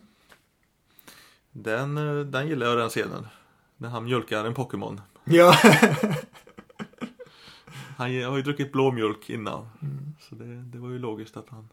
Den, 1.52 1.98
eh, 1.98 2.26
den 2.26 2.48
gillar 2.48 2.68
jag 2.68 2.78
den 2.78 2.90
scenen. 2.90 3.28
När 3.78 3.90
han 3.90 4.04
mjölkar 4.04 4.46
en 4.46 4.54
Pokémon. 4.54 5.02
Ja. 5.24 5.58
Han 7.98 8.24
har 8.24 8.36
ju 8.38 8.42
druckit 8.42 8.72
blå 8.72 8.92
mjölk 8.92 9.30
innan. 9.30 9.70
Mm. 9.82 10.16
Så 10.20 10.36
det, 10.36 10.46
det 10.46 10.78
var 10.78 10.90
ju 10.90 11.00
logiskt 11.00 11.38
att 11.38 11.50
han 11.50 11.70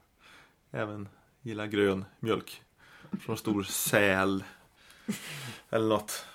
även 0.70 1.08
gillar 1.42 1.66
grön 1.66 2.04
mjölk. 2.20 2.62
Från 3.20 3.36
stor 3.36 3.62
säl. 3.62 4.44
Eller 5.70 5.88
något. 5.88 6.26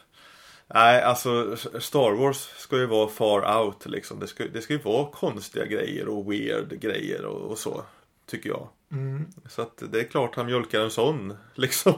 Nej, 0.68 1.02
alltså 1.02 1.58
Star 1.80 2.12
Wars 2.12 2.38
ska 2.58 2.78
ju 2.78 2.86
vara 2.86 3.08
far 3.08 3.64
out 3.66 3.86
liksom. 3.86 4.20
Det 4.20 4.28
ska, 4.28 4.48
det 4.48 4.62
ska 4.62 4.74
ju 4.74 4.80
vara 4.82 5.12
konstiga 5.12 5.66
grejer 5.66 6.08
och 6.08 6.32
weird 6.32 6.80
grejer 6.80 7.26
och, 7.26 7.52
och 7.52 7.58
så. 7.58 7.84
Tycker 8.26 8.50
jag. 8.50 8.68
Mm. 8.92 9.26
Så 9.50 9.62
att 9.62 9.84
det 9.92 10.00
är 10.00 10.04
klart 10.04 10.36
han 10.36 10.46
mjölkar 10.46 10.82
en 10.82 10.92
sån 10.92 11.38
liksom. 11.54 11.94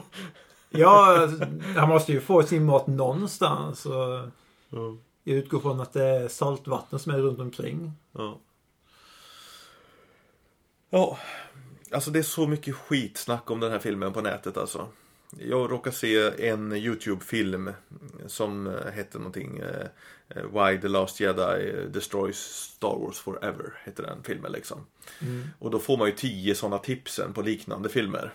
Ja, 0.69 1.27
han 1.75 1.89
måste 1.89 2.11
ju 2.11 2.21
få 2.21 2.43
sin 2.43 2.65
mat 2.65 2.87
någonstans. 2.87 3.85
Och 3.85 4.29
Ja. 4.69 4.97
jag 5.23 5.37
utgår 5.37 5.59
från 5.59 5.79
att 5.79 5.93
det 5.93 6.03
är 6.03 6.27
saltvatten 6.27 6.99
som 6.99 7.13
är 7.13 7.17
runt 7.19 7.39
omkring. 7.39 7.91
Ja. 8.11 8.39
Ja, 10.89 11.17
alltså 11.91 12.11
det 12.11 12.19
är 12.19 12.23
så 12.23 12.47
mycket 12.47 12.75
skitsnack 12.75 13.51
om 13.51 13.59
den 13.59 13.71
här 13.71 13.79
filmen 13.79 14.13
på 14.13 14.21
nätet 14.21 14.57
alltså. 14.57 14.87
Jag 15.37 15.71
råkade 15.71 15.95
se 15.95 16.47
en 16.47 16.73
YouTube-film 16.73 17.71
som 18.27 18.77
hette 18.93 19.17
någonting 19.17 19.57
eh, 19.57 19.87
Why 20.35 20.81
the 20.81 20.87
Last 20.87 21.19
Jedi 21.19 21.87
Destroys 21.89 22.37
Star 22.37 22.99
Wars 22.99 23.19
Forever 23.19 23.73
heter 23.83 24.03
den 24.03 24.23
filmen 24.23 24.51
liksom. 24.51 24.85
Mm. 25.21 25.47
Och 25.59 25.71
då 25.71 25.79
får 25.79 25.97
man 25.97 26.07
ju 26.07 26.13
tio 26.13 26.55
sådana 26.55 26.77
tipsen 26.77 27.33
på 27.33 27.41
liknande 27.41 27.89
filmer. 27.89 28.33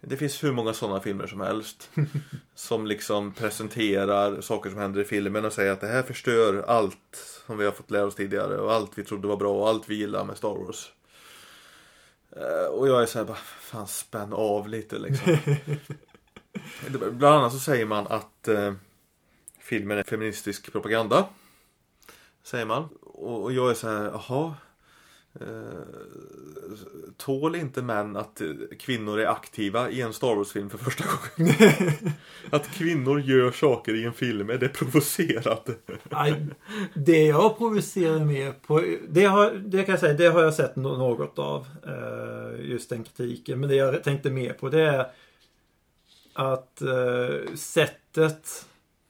Det 0.00 0.16
finns 0.16 0.44
hur 0.44 0.52
många 0.52 0.74
sådana 0.74 1.00
filmer 1.00 1.26
som 1.26 1.40
helst. 1.40 1.90
som 2.54 2.86
liksom 2.86 3.32
presenterar 3.32 4.40
saker 4.40 4.70
som 4.70 4.78
händer 4.78 5.00
i 5.00 5.04
filmen 5.04 5.44
och 5.44 5.52
säger 5.52 5.72
att 5.72 5.80
det 5.80 5.86
här 5.86 6.02
förstör 6.02 6.64
allt 6.68 7.42
som 7.46 7.58
vi 7.58 7.64
har 7.64 7.72
fått 7.72 7.90
lära 7.90 8.06
oss 8.06 8.14
tidigare 8.14 8.58
och 8.58 8.72
allt 8.72 8.98
vi 8.98 9.04
trodde 9.04 9.28
var 9.28 9.36
bra 9.36 9.52
och 9.52 9.68
allt 9.68 9.88
vi 9.88 9.94
gillar 9.94 10.24
med 10.24 10.36
Star 10.36 10.54
Wars. 10.54 10.92
Eh, 12.36 12.66
Och 12.66 12.88
jag 12.88 13.02
är 13.02 13.06
såhär 13.06 13.26
bara, 13.26 13.36
fan 13.60 13.86
spänn 13.86 14.32
av 14.32 14.68
lite 14.68 14.98
liksom. 14.98 15.36
Bland 16.88 17.36
annat 17.36 17.52
så 17.52 17.58
säger 17.58 17.86
man 17.86 18.06
att 18.06 18.48
eh, 18.48 18.74
filmen 19.58 19.98
är 19.98 20.02
feministisk 20.02 20.72
propaganda. 20.72 21.28
Säger 22.42 22.64
man. 22.66 22.88
Och 23.02 23.42
och 23.42 23.52
jag 23.52 23.70
är 23.70 23.74
så 23.74 23.88
här, 23.88 24.04
jaha. 24.04 24.54
Eh, 25.40 26.76
tål 27.16 27.56
inte 27.56 27.82
män 27.82 28.16
att 28.16 28.40
eh, 28.40 28.48
kvinnor 28.78 29.18
är 29.20 29.26
aktiva 29.26 29.90
i 29.90 30.00
en 30.00 30.12
Star 30.12 30.34
Wars-film 30.36 30.70
för 30.70 30.78
första 30.78 31.04
gången? 31.04 31.54
att 32.50 32.66
kvinnor 32.70 33.20
gör 33.20 33.50
saker 33.50 33.94
i 33.94 34.04
en 34.04 34.12
film, 34.12 34.50
är 34.50 34.58
det 34.58 34.68
provocerande? 34.68 35.74
Nej, 36.10 36.46
det 36.94 37.26
jag 37.26 37.58
provocerar 37.58 38.24
mer 38.24 38.52
på, 38.52 38.82
det, 39.08 39.24
har, 39.24 39.50
det 39.50 39.82
kan 39.82 39.92
jag 39.92 40.00
säga, 40.00 40.14
det 40.14 40.26
har 40.26 40.42
jag 40.42 40.54
sett 40.54 40.76
nå- 40.76 40.96
något 40.96 41.38
av. 41.38 41.66
eh, 41.86 42.70
Just 42.70 42.90
den 42.90 43.04
kritiken. 43.04 43.60
Men 43.60 43.68
det 43.68 43.74
jag 43.76 44.04
tänkte 44.04 44.30
mer 44.30 44.52
på 44.52 44.68
det 44.68 44.80
är 44.82 45.06
att 46.34 46.82
sättet, 47.54 48.66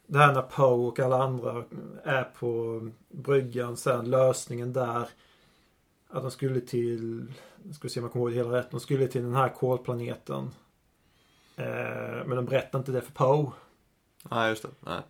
det 0.07 0.19
här 0.19 0.33
när 0.33 0.43
Poe 0.43 0.89
och 0.89 1.01
alla 1.01 1.23
andra 1.23 1.65
är 2.05 2.23
på 2.25 2.81
bryggan 3.09 3.77
sen, 3.77 4.11
lösningen 4.11 4.73
där. 4.73 5.09
Att 6.09 6.23
de 6.23 6.31
skulle 6.31 6.61
till, 6.61 7.33
jag 7.67 7.75
ska 7.75 7.89
se 7.89 8.01
om 8.01 8.05
jag 8.05 8.13
kommer 8.13 8.25
ihåg 8.25 8.33
det 8.33 8.37
hela 8.37 8.59
rätt, 8.59 8.71
de 8.71 8.81
skulle 8.81 9.09
till 9.09 9.23
den 9.23 9.35
här 9.35 9.49
kolplaneten. 9.49 10.51
Eh, 11.57 12.27
men 12.27 12.31
de 12.31 12.45
berättar 12.45 12.79
inte 12.79 12.93
det 12.93 13.01
för 13.01 13.13
Poe. 13.13 13.53
Nej, 14.31 14.51
just 14.51 14.63
det. 14.63 14.69
Nej. 14.81 15.03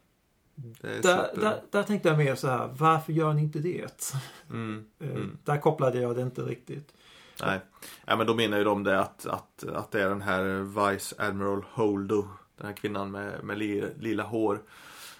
Det 0.55 0.89
är 0.89 1.03
Där, 1.03 1.31
där, 1.35 1.63
där 1.71 1.83
tänkte 1.83 2.09
jag 2.09 2.19
mer 2.19 2.35
så 2.35 2.49
här, 2.49 2.71
varför 2.79 3.13
gör 3.13 3.33
ni 3.33 3.43
inte 3.43 3.59
det? 3.59 4.15
Mm, 4.51 4.87
Eh, 4.99 5.11
mm. 5.11 5.39
Där 5.45 5.59
kopplade 5.59 6.01
jag 6.01 6.17
det 6.17 6.23
inte 6.23 6.43
riktigt. 6.43 6.95
Nej. 7.43 7.61
Ja, 8.05 8.17
men 8.17 8.27
då 8.27 8.35
menar 8.35 8.59
ju 8.59 8.65
de 8.65 8.83
det 8.85 9.01
att, 9.01 9.27
att, 9.27 9.65
att 9.65 9.91
det 9.91 10.03
är 10.03 10.09
den 10.09 10.23
här 10.23 10.43
Vice 10.91 11.15
Admiral 11.19 11.65
Holdo. 11.73 12.29
Den 12.57 12.67
här 12.67 12.75
kvinnan 12.75 13.11
med, 13.11 13.45
med 13.45 13.59
li, 13.59 13.85
lila 13.99 14.23
hår. 14.23 14.63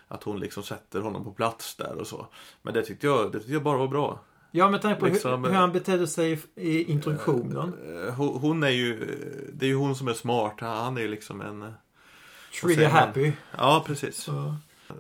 Att 0.09 0.23
hon 0.23 0.41
liksom 0.41 0.63
sätter 0.63 1.01
honom 1.01 1.25
på 1.25 1.33
plats 1.33 1.77
där 1.77 1.97
och 2.01 2.07
så. 2.07 2.27
Men 2.63 2.75
det 2.75 2.83
tyckte 2.83 3.07
jag, 3.07 3.33
det 3.33 3.39
tyckte 3.39 3.53
jag 3.53 3.63
bara 3.63 3.79
var 3.79 3.89
bra. 3.89 4.21
Ja, 4.51 4.71
men 4.71 4.81
tänk 4.81 4.99
på 4.99 5.07
Liksom, 5.07 5.45
hur, 5.45 5.51
hur 5.51 5.57
han 5.59 5.73
betedde 5.73 6.07
sig 6.07 6.43
i- 6.55 6.93
introduktionen. 6.93 7.73
Eh, 8.07 8.15
Hon, 8.15 8.41
hon 8.41 8.63
är 8.63 8.69
ju, 8.69 8.95
det 9.53 9.67
är 9.67 9.69
ju 9.69 9.75
hon 9.77 9.97
som 9.97 10.09
är 10.09 10.13
smart. 10.13 10.55
Han 10.61 10.97
är 10.97 11.01
ju 11.01 11.09
liksom 11.09 11.41
en... 11.41 11.59
man? 11.59 11.75
happy. 12.91 13.33
Ja, 13.59 13.85
precis. 13.87 14.17
Så, 14.17 14.55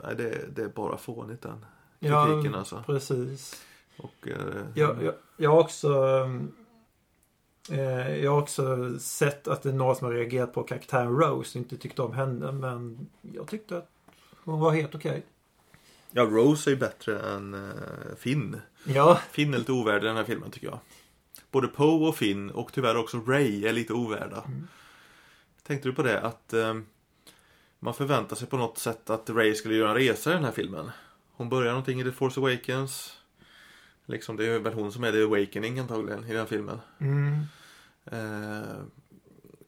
Nej, 0.04 0.14
det, 0.16 0.56
det 0.56 0.62
är 0.62 0.68
bara 0.68 0.96
fånigt 0.96 1.42
den 1.42 1.64
ja, 1.98 2.26
kritiken 2.26 2.54
alltså. 2.54 2.82
precis. 2.86 3.62
Och, 3.98 4.28
eh, 4.28 4.36
Jag, 4.74 5.02
jag, 5.02 5.14
jag 5.36 5.50
har 5.50 5.60
också... 5.60 5.92
Eh, 7.70 8.16
jag 8.24 8.30
har 8.30 8.38
också 8.42 8.98
sett 8.98 9.48
att 9.48 9.62
det 9.62 9.68
är 9.68 9.72
några 9.72 9.94
som 9.94 10.06
har 10.06 10.14
reagerat 10.14 10.52
på 10.54 10.62
karaktären 10.62 11.16
Rose. 11.18 11.58
Inte 11.58 11.76
tyckte 11.76 12.02
om 12.02 12.12
henne, 12.12 12.52
men 12.52 13.06
jag 13.32 13.46
tyckte 13.48 13.76
att 13.78 13.88
hon 14.44 14.60
var 14.60 14.70
helt 14.72 14.94
okej. 14.94 15.22
Ja, 16.16 16.23
Rose 16.25 16.70
är 16.70 16.73
ju 16.73 16.78
bättre 16.80 17.18
än 17.20 17.54
eh, 17.54 18.16
Finn. 18.18 18.61
Ja, 18.85 19.20
Finn 19.30 19.54
är 19.54 19.58
lite 19.58 19.73
ovärd 19.73 20.02
i 20.04 20.06
den 20.06 20.16
här 20.16 20.25
filmen 20.25 20.50
tycker 20.50 20.66
jag. 20.66 20.78
Både 21.50 21.68
Poe 21.68 22.08
och 22.08 22.16
Finn 22.16 22.50
och 22.50 22.73
tyvärr 22.73 22.96
också 22.96 23.20
Ray 23.26 23.66
är 23.66 23.73
lite 23.73 23.92
ovärda. 23.92 24.42
Mm. 24.46 24.68
Tänkte 25.62 25.88
du 25.88 25.94
på 25.94 26.02
det 26.02 26.20
att 26.20 26.52
eh, 26.52 26.75
man 27.78 27.94
förväntar 27.94 28.37
sig 28.37 28.49
på 28.49 28.56
något 28.56 28.78
sätt 28.78 29.11
att 29.11 29.30
Ray 29.30 29.54
skulle 29.54 29.75
göra 29.75 29.90
en 29.90 29.96
resa 29.96 30.30
i 30.30 30.35
den 30.35 30.44
här 30.44 30.52
filmen? 30.52 30.90
Hon 31.32 31.49
börjar 31.49 31.70
någonting 31.70 32.00
i 32.00 32.04
The 32.04 32.12
Force 32.12 32.40
Awakens. 32.40 33.16
Liksom 34.06 34.37
det 34.37 34.46
är 34.46 34.58
väl 34.58 34.73
hon 34.73 34.92
som 34.92 35.04
är 35.04 35.12
The 35.12 35.23
Awakening 35.23 35.78
antagligen 35.78 36.25
i 36.25 36.28
den 36.28 36.37
här 36.37 36.46
filmen. 36.46 36.80
mm, 36.99 37.42
Eh, 38.11 38.76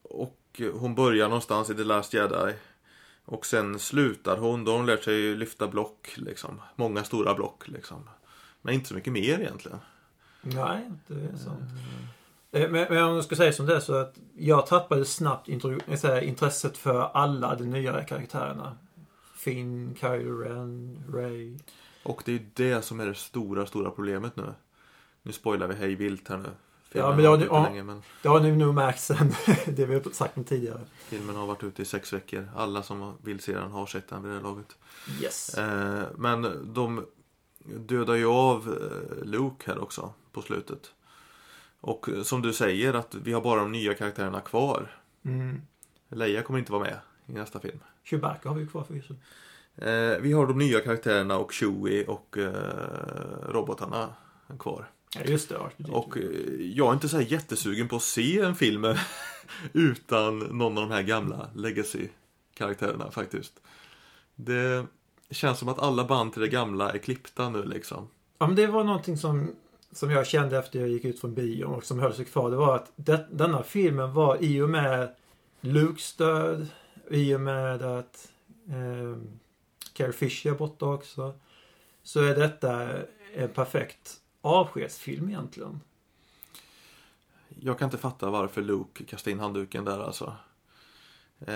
och 0.02 0.60
hon 0.74 0.94
börjar 0.94 1.28
någonstans 1.28 1.70
i 1.70 1.74
The 1.74 1.84
Last 1.84 2.14
Jedi. 2.14 2.54
Och 3.30 3.46
sen 3.46 3.78
slutar 3.78 4.36
hon, 4.36 4.64
då 4.64 4.70
har 4.70 4.76
hon 4.78 4.86
lärt 4.86 5.04
sig 5.04 5.36
lyfta 5.36 5.68
block 5.68 6.12
liksom. 6.16 6.60
Många 6.76 7.04
stora 7.04 7.34
block 7.34 7.68
liksom. 7.68 8.08
Men 8.62 8.74
inte 8.74 8.88
så 8.88 8.94
mycket 8.94 9.12
mer 9.12 9.40
egentligen. 9.40 9.78
nej, 10.42 10.90
det 11.06 11.14
är 11.14 11.36
sant. 11.36 11.60
Eh, 12.52 12.70
Men, 12.70 12.86
men 12.90 13.04
om 13.04 13.14
jag 13.14 13.24
ska 13.24 13.36
säga 13.36 13.52
som 13.52 13.66
det 13.66 13.76
är 13.76 13.80
så 13.80 13.94
att 13.94 14.14
jag 14.36 14.66
tappade 14.66 15.04
snabbt 15.04 15.48
säger, 15.98 16.20
intresset 16.20 16.78
för 16.78 17.00
alla 17.00 17.54
de 17.54 17.64
nya 17.64 18.04
karaktärerna. 18.04 18.76
Finn, 19.34 19.96
Kylo 20.00 20.38
Ren, 20.38 21.04
Ray. 21.12 21.58
Och 22.02 22.22
det 22.24 22.32
är 22.34 22.46
det 22.54 22.82
som 22.82 23.00
är 23.00 23.06
det 23.06 23.14
stora, 23.14 23.66
stora 23.66 23.90
problemet 23.90 24.36
nu. 24.36 24.54
Nu 25.22 25.32
spoilar 25.32 25.66
vi 25.66 25.74
hej 25.74 25.94
vilt 25.94 26.28
här 26.28 26.36
nu. 26.38 26.48
Filmen 26.90 27.24
Ja, 27.24 27.30
men 27.30 27.42
ute 27.42 27.54
ja. 27.54 27.62
länge, 27.62 27.82
men 27.82 28.02
Det 28.22 28.28
har 28.28 28.40
ni 28.40 28.52
nog 28.52 28.74
märkt 28.74 29.00
sen 29.00 29.34
det 29.66 29.86
vi 29.86 29.94
har 29.94 30.12
sagt 30.12 30.48
tidigare. 30.48 30.80
filmen 31.08 31.36
har 31.36 31.46
varit 31.46 31.62
ute 31.62 31.82
i 31.82 31.84
sex 31.84 32.12
veckor. 32.12 32.48
Alla 32.56 32.82
som 32.82 33.14
vill 33.22 33.40
se 33.40 33.52
den 33.54 33.70
har 33.70 33.86
sett 33.86 34.08
den 34.08 34.22
vid 34.22 34.30
det 34.32 34.36
här 34.36 34.42
laget. 34.42 34.76
Yes. 35.22 35.54
Eh, 35.54 36.02
men 36.16 36.72
de 36.74 37.06
dödar 37.64 38.14
ju 38.14 38.26
av 38.26 38.68
eh, 38.68 39.24
Luke 39.26 39.70
här 39.70 39.82
också 39.82 40.12
på 40.32 40.42
slutet. 40.42 40.90
Och 41.80 42.08
eh, 42.08 42.22
som 42.22 42.42
du 42.42 42.52
säger 42.52 42.94
att 42.94 43.14
vi 43.14 43.32
har 43.32 43.40
bara 43.40 43.60
de 43.60 43.72
nya 43.72 43.94
karaktärerna 43.94 44.40
kvar. 44.40 44.96
Mm. 45.24 45.62
Leia 46.08 46.42
kommer 46.42 46.58
inte 46.58 46.72
vara 46.72 46.82
med 46.82 46.98
i 47.26 47.32
nästa 47.32 47.60
film. 47.60 47.78
Chewbacca 48.04 48.48
har 48.48 48.56
vi 48.56 48.66
kvar 48.66 48.84
förvisso. 48.84 49.14
Eh, 49.76 50.18
vi 50.20 50.32
har 50.32 50.46
de 50.46 50.58
nya 50.58 50.80
karaktärerna 50.80 51.38
och 51.38 51.52
Chewie 51.52 52.06
och 52.06 52.38
eh, 52.38 52.52
robotarna 53.48 54.14
kvar. 54.58 54.90
Ja, 55.14 55.20
just 55.24 55.48
det. 55.48 55.54
R2D2. 55.54 55.90
Och 55.90 56.16
eh, 56.16 56.22
jag 56.60 56.88
är 56.88 56.92
inte 56.92 57.08
så 57.08 57.16
här 57.16 57.24
jättesugen 57.24 57.88
på 57.88 57.96
att 57.96 58.02
se 58.02 58.40
en 58.40 58.54
film 58.54 58.86
utan 59.72 60.38
någon 60.38 60.78
av 60.78 60.88
de 60.88 60.94
här 60.94 61.02
gamla 61.02 61.50
legacy-karaktärerna 61.54 63.10
faktiskt. 63.10 63.60
Det 64.34 64.86
känns 65.30 65.58
som 65.58 65.68
att 65.68 65.78
alla 65.78 66.04
band 66.04 66.32
till 66.32 66.42
det 66.42 66.48
gamla 66.48 66.92
är 66.92 66.98
klippta 66.98 67.48
nu 67.50 67.62
liksom. 67.62 68.08
Ja, 68.38 68.46
men 68.46 68.56
det 68.56 68.66
var 68.66 68.84
någonting 68.84 69.16
som, 69.16 69.50
som 69.92 70.10
jag 70.10 70.26
kände 70.26 70.58
efter 70.58 70.80
jag 70.80 70.88
gick 70.88 71.04
ut 71.04 71.20
från 71.20 71.34
bion 71.34 71.74
och 71.74 71.84
som 71.84 71.98
höll 71.98 72.14
sig 72.14 72.24
kvar. 72.24 72.50
Det 72.50 72.56
var 72.56 72.76
att 72.76 72.92
det, 72.96 73.26
denna 73.30 73.62
filmen 73.62 74.12
var 74.12 74.36
i 74.40 74.60
och 74.60 74.70
med 74.70 75.14
Lukes 75.60 76.16
död, 76.16 76.66
i 77.10 77.34
och 77.34 77.40
med 77.40 77.82
att 77.82 78.28
eh, 78.68 79.18
Carrie 79.92 80.12
Fisher 80.12 80.50
är 80.50 80.54
borta 80.54 80.86
också. 80.86 81.34
Så 82.02 82.20
är 82.20 82.34
detta 82.34 82.88
en 83.34 83.48
perfekt 83.48 84.20
avskedsfilm 84.40 85.28
egentligen. 85.28 85.80
Jag 87.60 87.78
kan 87.78 87.86
inte 87.86 87.98
fatta 87.98 88.30
varför 88.30 88.62
Luke 88.62 89.04
kastar 89.04 89.30
in 89.30 89.40
handduken 89.40 89.84
där 89.84 90.00
alltså. 90.00 90.36
Eh, 91.40 91.54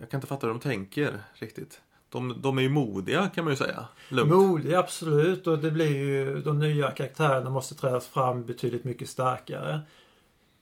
jag 0.00 0.10
kan 0.10 0.18
inte 0.18 0.26
fatta 0.26 0.46
hur 0.46 0.54
de 0.54 0.60
tänker 0.60 1.20
riktigt. 1.34 1.80
De, 2.08 2.42
de 2.42 2.58
är 2.58 2.62
ju 2.62 2.68
modiga 2.68 3.28
kan 3.28 3.44
man 3.44 3.52
ju 3.52 3.56
säga. 3.56 3.88
Lugnt. 4.08 4.32
Modig, 4.32 4.74
absolut. 4.74 5.46
Och 5.46 5.58
det 5.58 5.70
blir 5.70 5.96
ju, 5.96 6.42
de 6.42 6.58
nya 6.58 6.90
karaktärerna 6.90 7.50
måste 7.50 7.74
trädas 7.74 8.06
fram 8.06 8.46
betydligt 8.46 8.84
mycket 8.84 9.08
starkare. 9.08 9.80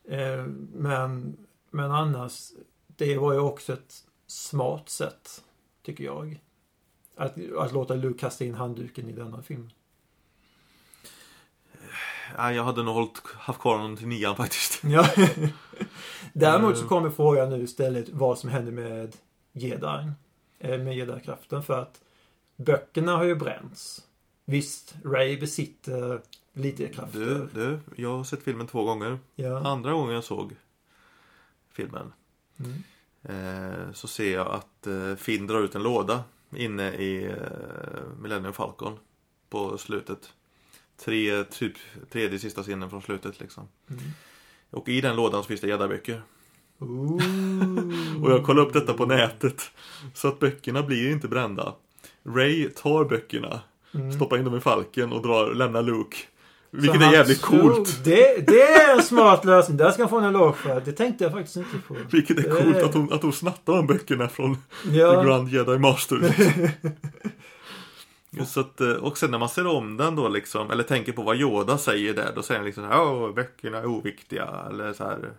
Eh, 0.08 0.44
men, 0.72 1.36
men 1.70 1.90
annars, 1.90 2.50
det 2.86 3.18
var 3.18 3.32
ju 3.32 3.38
också 3.38 3.72
ett 3.72 4.04
smart 4.26 4.88
sätt, 4.88 5.44
tycker 5.82 6.04
jag. 6.04 6.40
Att, 7.16 7.34
att 7.58 7.72
låta 7.72 7.94
Luke 7.94 8.18
kasta 8.18 8.44
in 8.44 8.54
handduken 8.54 9.08
i 9.08 9.12
denna 9.12 9.42
film. 9.42 9.70
Nej, 12.38 12.56
jag 12.56 12.64
hade 12.64 12.82
nog 12.82 12.94
hållit, 12.94 13.22
haft 13.26 13.60
kvar 13.60 13.76
honom 13.78 13.96
till 13.96 14.08
nian 14.08 14.36
faktiskt. 14.36 14.80
Ja. 14.84 15.08
Däremot 16.32 16.76
så 16.78 16.82
Eh. 16.82 16.88
kommer 16.88 17.10
frågan 17.10 17.50
nu 17.50 17.62
istället 17.64 18.08
vad 18.08 18.38
som 18.38 18.50
händer 18.50 18.72
med 18.72 19.16
jedin. 19.52 20.12
eh, 20.58 20.78
Med 20.78 20.96
jedi-kraften 20.96 21.62
för 21.62 21.78
att 21.82 22.00
böckerna 22.56 23.16
har 23.16 23.24
ju 23.24 23.34
bränts. 23.34 24.02
Visst, 24.44 24.94
Ray 25.04 25.40
besitter 25.40 26.20
lite 26.52 26.88
krafter. 26.88 27.18
Du, 27.18 27.48
du, 27.54 27.78
jag 28.02 28.16
har 28.16 28.24
sett 28.24 28.42
filmen 28.42 28.66
två 28.66 28.84
gånger. 28.84 29.18
Ja. 29.34 29.66
Andra 29.68 29.92
gången 29.92 30.14
jag 30.14 30.24
såg 30.24 30.52
filmen 31.72 32.12
Mm. 32.58 32.82
eh, 33.22 33.92
så 33.92 34.08
ser 34.08 34.32
jag 34.34 34.46
att 34.46 34.86
eh, 34.86 35.14
Finn 35.16 35.46
drar 35.46 35.60
ut 35.60 35.74
en 35.74 35.82
låda 35.82 36.24
inne 36.56 36.92
i 36.92 37.24
eh, 37.24 37.32
Millennium 38.20 38.52
Falcon 38.52 38.98
på 39.50 39.78
slutet. 39.78 40.32
Tre, 41.04 41.44
typ 41.44 41.72
tredje 42.12 42.38
sista 42.38 42.62
scenen 42.62 42.90
från 42.90 43.02
slutet 43.02 43.40
liksom. 43.40 43.68
Mm. 43.90 44.02
Och 44.70 44.88
i 44.88 45.00
den 45.00 45.16
lådan 45.16 45.42
så 45.42 45.46
finns 45.48 45.60
det 45.60 45.68
gäddaböcker. 45.68 46.22
Och 48.22 48.30
jag 48.30 48.44
kollade 48.44 48.66
upp 48.66 48.72
detta 48.72 48.94
på 48.94 49.06
nätet. 49.06 49.62
Så 50.14 50.28
att 50.28 50.38
böckerna 50.40 50.82
blir 50.82 51.10
inte 51.10 51.28
brända. 51.28 51.74
Ray 52.26 52.68
tar 52.70 53.04
böckerna, 53.04 53.60
Mm. 53.94 54.12
stoppar 54.12 54.38
in 54.38 54.44
dem 54.44 54.56
i 54.56 54.60
falken 54.60 55.12
och 55.12 55.22
drar, 55.22 55.54
lämnar 55.54 55.82
Luke. 55.82 56.16
Så 56.16 56.80
Vilket 56.80 57.00
är 57.00 57.04
han 57.04 57.12
jävligt 57.14 57.40
slog- 57.40 57.60
coolt. 57.74 58.04
Det, 58.04 58.46
det 58.46 58.62
är 58.62 58.96
en 58.96 59.02
smart 59.02 59.44
lösning. 59.44 59.76
Där 59.76 59.90
ska 59.90 60.02
han 60.02 60.10
få 60.10 60.18
en 60.18 60.24
eloge 60.24 60.56
för. 60.56 60.80
Det 60.84 60.92
tänkte 60.92 61.24
jag 61.24 61.32
faktiskt 61.32 61.56
inte 61.56 61.78
på. 61.88 61.96
Vilket 62.10 62.38
är 62.38 62.42
Det 62.42 62.48
coolt 62.62 62.76
är- 62.76 62.84
att 62.84 62.94
hon, 62.94 63.12
att 63.12 63.22
hon 63.22 63.32
snattar 63.32 63.76
de 63.76 63.86
böckerna 63.86 64.28
från 64.28 64.56
The 64.84 64.96
Ja, 64.96 65.22
Grand 65.22 65.48
Jedi 65.48 65.78
Så 68.46 68.60
att, 68.60 68.80
eh, 68.80 68.92
och 68.92 69.18
sen 69.18 69.30
när 69.30 69.38
man 69.38 69.48
ser 69.48 69.66
om 69.66 69.96
den 69.96 70.16
då 70.16 70.28
liksom, 70.28 70.70
eller 70.70 70.82
tänker 70.82 71.12
på 71.12 71.22
vad 71.22 71.36
Yoda 71.36 71.78
säger 71.78 72.14
där, 72.14 72.32
då 72.34 72.42
säger 72.42 72.58
han 72.58 72.66
liksom 72.66 72.84
ja 72.84 73.32
böckerna 73.36 73.78
är 73.78 73.86
oviktiga. 73.86 74.66
Eller 74.70 74.92
så 74.92 75.04
här, 75.04 75.32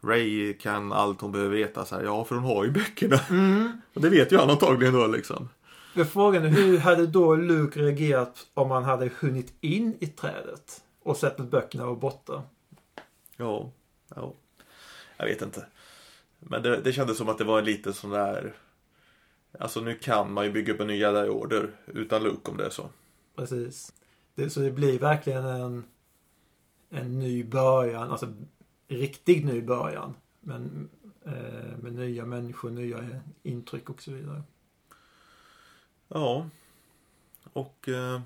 Ray 0.00 0.52
kan 0.52 0.92
allt 0.92 1.20
hon 1.20 1.32
behöver 1.32 1.56
veta. 1.56 1.84
Så 1.84 1.96
här, 1.96 2.02
ja, 2.02 2.24
för 2.24 2.34
hon 2.34 2.44
har 2.44 2.64
ju 2.64 2.70
böckerna. 2.70 3.18
mm. 3.30 3.80
Och 3.94 4.00
det 4.00 4.08
vet 4.08 4.32
ju 4.32 4.38
han 4.38 4.50
antagligen 4.50 4.94
då 4.94 5.06
liksom. 5.06 5.48
Men 5.94 6.06
frågan 6.06 6.44
är 6.44 6.48
hur 6.48 6.78
hade 6.78 7.06
då 7.06 7.34
Luke 7.34 7.80
reagerat 7.80 8.46
om 8.54 8.70
han 8.70 8.84
hade 8.84 9.10
hunnit 9.20 9.54
in 9.60 9.96
i 10.00 10.06
trädet 10.06 10.82
och 11.02 11.16
sett 11.16 11.40
att 11.40 11.50
böckerna 11.50 11.86
var 11.86 11.96
borta? 11.96 12.42
Ja, 13.36 13.72
ja. 14.14 14.34
Jag 15.16 15.26
vet 15.26 15.42
inte. 15.42 15.66
Men 16.38 16.62
det, 16.62 16.80
det 16.80 16.92
kändes 16.92 17.18
som 17.18 17.28
att 17.28 17.38
det 17.38 17.44
var 17.44 17.58
en 17.58 17.64
liten 17.64 17.92
sån 17.92 18.10
där... 18.10 18.52
Alltså 19.58 19.80
nu 19.80 19.94
kan 19.94 20.32
man 20.32 20.44
ju 20.44 20.52
bygga 20.52 20.72
upp 20.72 20.80
en 20.80 20.86
ny 20.86 20.96
jedi 20.96 21.28
order 21.28 21.70
utan 21.86 22.22
Luke 22.22 22.50
om 22.50 22.56
det 22.56 22.66
är 22.66 22.70
så. 22.70 22.88
Precis. 23.36 23.92
Det, 24.34 24.50
så 24.50 24.60
det 24.60 24.70
blir 24.70 24.98
verkligen 24.98 25.44
en, 25.44 25.84
en 26.90 27.18
ny 27.18 27.44
början, 27.44 28.10
alltså 28.10 28.34
riktigt 28.88 29.44
ny 29.44 29.62
början. 29.62 30.14
Men 30.40 30.88
eh, 31.24 31.78
med 31.82 31.92
nya 31.92 32.26
människor, 32.26 32.70
nya 32.70 33.04
intryck 33.42 33.90
och 33.90 34.02
så 34.02 34.12
vidare. 34.12 34.42
Ja. 36.08 36.48
Och 37.52 37.88
eh, 37.88 38.20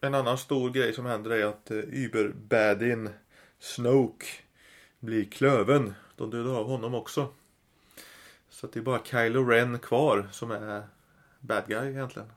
en 0.00 0.14
annan 0.14 0.38
stor 0.38 0.70
grej 0.70 0.92
som 0.92 1.06
händer 1.06 1.30
är 1.30 1.44
att 1.44 1.70
eh, 1.70 1.76
Uber-badin 1.76 3.08
Snoke 3.58 4.26
blir 4.98 5.24
klöven. 5.24 5.94
De 6.16 6.30
dödar 6.30 6.54
av 6.54 6.66
honom 6.66 6.94
också. 6.94 7.28
Så 8.60 8.66
det 8.66 8.78
är 8.78 8.82
bara 8.82 9.00
Kylo 9.04 9.44
Ren 9.44 9.78
kvar 9.78 10.28
som 10.32 10.50
är 10.50 10.82
bad 11.40 11.62
guy 11.66 11.90
egentligen. 11.90 12.28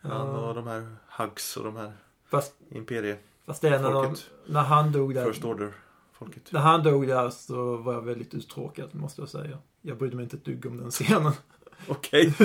Han 0.00 0.28
och 0.28 0.48
Ja, 0.48 0.52
de 0.52 0.66
här 0.66 0.96
Hugs 1.08 1.56
och 1.56 1.64
de 1.64 1.76
här 1.76 1.92
fast, 2.30 2.54
Imperie, 2.70 3.18
fast 3.46 3.62
det 3.62 3.68
är 3.68 3.78
när, 3.78 3.92
de, 3.92 4.16
när 4.46 4.62
han 4.62 4.92
dog 4.92 5.14
där. 5.14 5.32
First 5.32 5.44
Order 5.44 5.72
folket. 6.12 6.52
När 6.52 6.60
han 6.60 6.82
dog 6.82 7.06
där 7.06 7.30
så 7.30 7.76
var 7.76 7.92
jag 7.92 8.02
väldigt 8.02 8.34
uttråkad 8.34 8.94
måste 8.94 9.22
jag 9.22 9.28
säga. 9.28 9.58
Jag 9.82 9.98
brydde 9.98 10.16
mig 10.16 10.22
inte 10.22 10.36
ett 10.36 10.44
dugg 10.44 10.66
om 10.66 10.76
den 10.76 10.90
scenen. 10.90 11.32
Okej. 11.88 12.34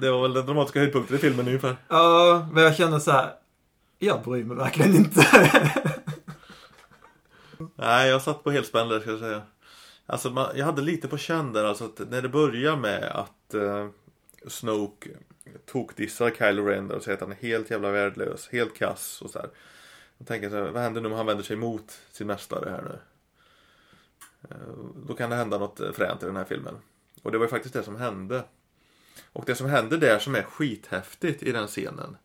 det 0.00 0.10
var 0.10 0.22
väl 0.22 0.32
den 0.32 0.46
dramatiska 0.46 0.78
höjdpunkten 0.78 1.16
i 1.16 1.18
filmen 1.18 1.46
ungefär. 1.46 1.76
Ja, 1.88 2.48
men 2.52 2.62
jag 2.62 2.76
kände 2.76 3.00
så 3.00 3.10
här. 3.10 3.32
Jag 3.98 4.22
bryr 4.22 4.44
mig 4.44 4.56
verkligen 4.56 4.94
inte. 4.94 5.26
Nej, 7.74 8.10
jag 8.10 8.22
satt 8.22 8.44
på 8.44 8.50
helspänn 8.50 8.88
där 8.88 9.00
ska 9.00 9.10
jag 9.10 9.20
säga. 9.20 9.42
Alltså, 10.06 10.30
man, 10.30 10.56
jag 10.56 10.66
hade 10.66 10.82
lite 10.82 11.08
på 11.08 11.18
känn 11.18 11.52
där 11.52 11.64
alltså 11.64 11.84
att 11.84 12.10
när 12.10 12.22
det 12.22 12.28
börjar 12.28 12.76
med 12.76 13.04
att 13.04 13.54
eh, 13.54 13.88
Snoke 14.46 15.10
tokdissar 15.66 16.30
Kylo 16.30 16.64
Ren 16.66 16.90
och 16.90 17.02
säger 17.02 17.16
att 17.16 17.20
han 17.20 17.32
är 17.32 17.36
helt 17.36 17.70
jävla 17.70 17.90
värdelös, 17.90 18.48
helt 18.52 18.74
kass 18.74 19.22
och 19.22 19.30
sådär. 19.30 19.50
Jag 20.18 20.18
Då 20.18 20.24
tänker 20.24 20.44
jag 20.44 20.52
så 20.52 20.56
här, 20.56 20.72
vad 20.72 20.82
händer 20.82 21.00
nu 21.00 21.08
om 21.08 21.14
han 21.14 21.26
vänder 21.26 21.44
sig 21.44 21.56
mot 21.56 22.00
sin 22.12 22.26
mästare 22.26 22.70
här 22.70 22.82
nu? 22.82 22.98
Eh, 24.50 24.56
Då 25.06 25.14
kan 25.14 25.30
det 25.30 25.36
hända 25.36 25.58
något 25.58 25.80
eh, 25.80 25.92
fränt 25.92 26.22
i 26.22 26.26
den 26.26 26.36
här 26.36 26.44
filmen. 26.44 26.74
Och 27.22 27.32
det 27.32 27.38
var 27.38 27.44
ju 27.44 27.50
faktiskt 27.50 27.74
det 27.74 27.82
som 27.82 27.96
hände. 27.96 28.44
Och 29.32 29.44
det 29.44 29.54
som 29.54 29.66
händer 29.66 29.98
där 29.98 30.18
som 30.18 30.34
är 30.34 30.42
skithäftigt 30.42 31.42
i 31.42 31.52
den 31.52 31.66
scenen 31.66 32.16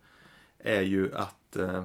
är 0.59 0.81
ju 0.81 1.15
att 1.15 1.55
eh, 1.55 1.83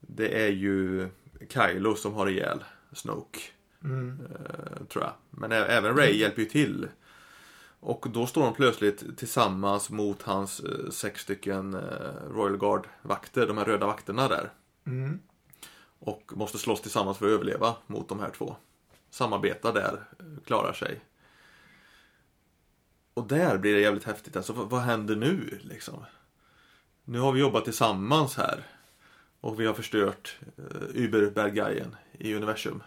det 0.00 0.44
är 0.44 0.50
ju 0.50 1.08
Kylo 1.48 1.94
som 1.94 2.14
har 2.14 2.28
ihjäl 2.28 2.64
Snoke. 2.92 3.40
Mm. 3.84 4.18
Tror 4.88 5.04
jag. 5.04 5.12
Men 5.30 5.52
även 5.52 5.96
Ray 5.96 6.16
hjälper 6.16 6.42
ju 6.42 6.48
till. 6.48 6.88
Och 7.80 8.06
då 8.10 8.26
står 8.26 8.42
de 8.42 8.54
plötsligt 8.54 9.18
tillsammans 9.18 9.90
mot 9.90 10.22
hans 10.22 10.60
eh, 10.60 10.90
sex 10.90 11.20
stycken 11.20 11.74
eh, 11.74 12.30
Royal 12.30 12.56
Guard-vakter, 12.56 13.46
de 13.46 13.58
här 13.58 13.64
röda 13.64 13.86
vakterna 13.86 14.28
där. 14.28 14.50
Mm. 14.86 15.20
Och 15.98 16.32
måste 16.36 16.58
slåss 16.58 16.80
tillsammans 16.80 17.18
för 17.18 17.26
att 17.26 17.32
överleva 17.32 17.76
mot 17.86 18.08
de 18.08 18.20
här 18.20 18.30
två. 18.30 18.56
Samarbetar 19.10 19.72
där, 19.72 20.04
klarar 20.44 20.72
sig. 20.72 21.00
Och 23.14 23.26
där 23.26 23.58
blir 23.58 23.74
det 23.74 23.80
jävligt 23.80 24.04
häftigt. 24.04 24.36
Alltså 24.36 24.52
vad, 24.52 24.80
händer 24.80 25.16
nu 25.16 25.58
liksom? 25.62 26.04
Nu 27.04 27.18
har 27.18 27.32
vi 27.32 27.40
jobbat 27.40 27.64
tillsammans 27.64 28.36
här. 28.36 28.66
Och 29.40 29.60
vi 29.60 29.66
har 29.66 29.74
förstört 29.74 30.38
uh, 30.58 31.04
Uber-berggajen 31.04 31.96
i 32.12 32.34
universum. 32.34 32.82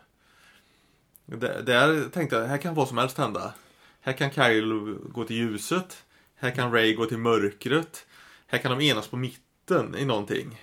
Där, 1.26 2.10
tänkte 2.10 2.36
jag, 2.36 2.46
här 2.46 2.58
kan 2.58 2.76
vad 2.76 2.88
som 2.88 2.98
helst 2.98 3.18
hända. 3.18 3.54
Här 4.02 4.14
kan 4.14 4.32
Kyle 4.32 4.98
gå 5.10 5.24
till 5.24 5.36
ljuset. 5.36 6.06
Här 6.36 6.52
kan 6.52 6.72
Ray 6.72 6.96
gå 6.96 7.06
till 7.06 7.18
mörkret. 7.18 8.06
Här 8.48 8.60
kan 8.60 8.78
de 8.80 8.86
enas 8.86 9.08
på 9.08 9.18
mitten 9.18 9.96
i 9.98 10.06
någonting. 10.06 10.62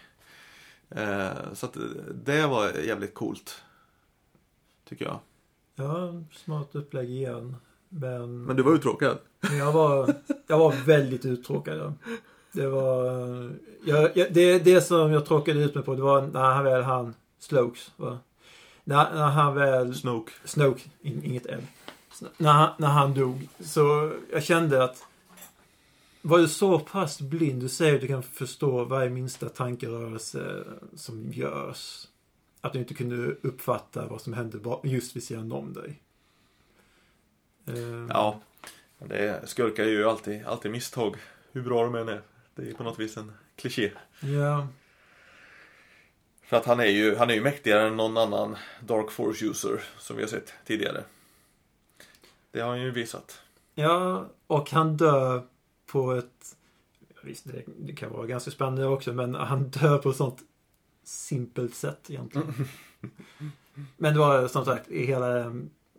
Eh, 0.89 1.53
så 1.55 1.67
att 1.67 1.77
det 2.25 2.47
var 2.47 2.69
jävligt 2.69 3.15
coolt. 3.15 3.63
Tycker 4.89 5.05
jag. 5.05 5.19
Ja, 5.75 6.13
smart 6.33 6.75
upplägg 6.75 7.11
igen. 7.11 7.57
Men, 7.89 8.45
Men 8.45 8.57
du 8.57 8.63
var 8.63 8.73
uttråkad? 8.73 9.19
jag, 9.59 9.73
var, 9.73 10.15
jag 10.47 10.59
var 10.59 10.73
väldigt 10.87 11.25
uttråkad. 11.25 11.79
ja. 11.79 11.93
Det 12.53 12.67
var... 12.67 13.05
Jag, 13.85 14.17
jag, 14.17 14.33
det, 14.33 14.59
det 14.59 14.81
som 14.81 15.13
jag 15.13 15.27
tråkade 15.27 15.61
ut 15.61 15.75
mig 15.75 15.85
på 15.85 15.95
det 15.95 16.03
var 16.03 16.23
när 16.27 16.41
han 16.51 16.65
väl 16.65 16.83
han 16.83 17.15
Slokes. 17.39 17.91
Va? 17.97 18.19
När, 18.91 19.15
när 19.15 19.29
han 19.29 19.55
väl... 19.55 19.95
Snoke. 19.95 20.33
Snoke, 20.45 20.83
in, 21.01 21.25
inget 21.25 21.47
L. 21.47 21.63
När 22.37 22.53
han, 22.53 22.71
när 22.79 22.89
han 22.89 23.15
dog. 23.15 23.49
Så 23.61 24.13
jag 24.33 24.43
kände 24.43 24.85
att 24.85 25.07
var 26.23 26.39
du 26.39 26.49
så 26.49 26.79
pass 26.79 27.21
blind, 27.21 27.61
du 27.61 27.69
säger 27.69 27.95
att 27.95 28.01
du 28.01 28.07
kan 28.07 28.23
förstå 28.23 28.85
varje 28.85 29.11
minsta 29.11 29.49
tankerörelse 29.49 30.65
som 30.97 31.33
görs. 31.33 32.07
Att 32.61 32.73
du 32.73 32.79
inte 32.79 32.95
kunde 32.95 33.17
uppfatta 33.43 34.07
vad 34.07 34.21
som 34.21 34.33
hände 34.33 34.59
just 34.83 35.17
vid 35.17 35.25
sidan 35.25 35.53
om 35.53 35.73
dig. 35.73 36.01
Eh, 37.67 38.07
Ja. 38.09 38.41
Det 38.99 39.49
skurkar 39.49 39.85
ju 39.85 40.05
alltid, 40.05 40.47
alltid 40.47 40.71
misstag. 40.71 41.17
Hur 41.53 41.63
bra 41.63 41.85
de 41.85 41.95
än 41.95 42.09
är. 42.09 42.21
Det 42.55 42.71
är 42.71 42.75
på 42.75 42.83
något 42.83 42.99
vis 42.99 43.17
en 43.17 43.33
kliché. 43.57 43.91
Ja, 44.21 44.69
För 46.51 46.57
att 46.57 46.67
han 46.67 46.81
är 46.81 46.85
ju, 46.85 47.17
han 47.17 47.31
är 47.31 47.35
ju 47.35 47.41
mäktigare 47.41 47.89
än 47.89 47.97
någon 47.97 48.17
annan 48.17 48.57
Dark 48.81 49.11
Force 49.11 49.47
user 49.47 49.83
som 49.99 50.17
vi 50.17 50.23
har 50.23 50.29
sett 50.29 50.53
tidigare. 50.67 51.05
Det 52.53 52.61
har 52.61 52.69
han 52.69 52.81
ju 52.81 52.91
visat. 52.91 53.43
ja, 53.75 54.27
och 54.47 54.71
han 54.71 54.97
dör 54.97 55.43
på 55.87 56.13
ett... 56.13 56.57
Visst, 57.23 57.45
det, 57.45 57.63
det 57.79 57.93
kan 57.93 58.13
vara 58.13 58.27
ganska 58.27 58.51
spännande 58.51 58.87
också, 58.87 59.13
men 59.13 59.35
han 59.35 59.69
dör 59.69 59.99
på 59.99 60.11
ett 60.11 60.17
sånt 60.17 60.39
simpelt 61.05 61.75
sätt 61.75 62.11
egentligen. 62.11 62.55
Men 63.97 64.13
det 64.15 64.19
var 64.21 64.49
som 64.49 64.65
sagt 64.65 64.89
i 64.89 65.07
hela, 65.07 65.53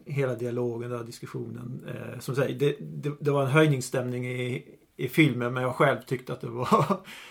hela 0.06 0.36
dialogen, 0.36 0.90
där 0.90 1.04
diskussionen. 1.04 1.88
Eh, 1.88 2.20
som 2.20 2.36
säger, 2.36 2.60
det, 2.60 2.76
det, 2.80 3.16
det 3.20 3.32
var 3.32 3.42
en 3.42 3.52
höjningsstämning 3.52 4.28
i, 4.28 4.78
i 4.96 5.08
filmen 5.08 5.54
men 5.54 5.64
jag 5.64 5.76
själv 5.76 6.02
tyckte 6.02 6.34
att 6.34 6.42
det 6.42 6.50
var... 6.50 6.98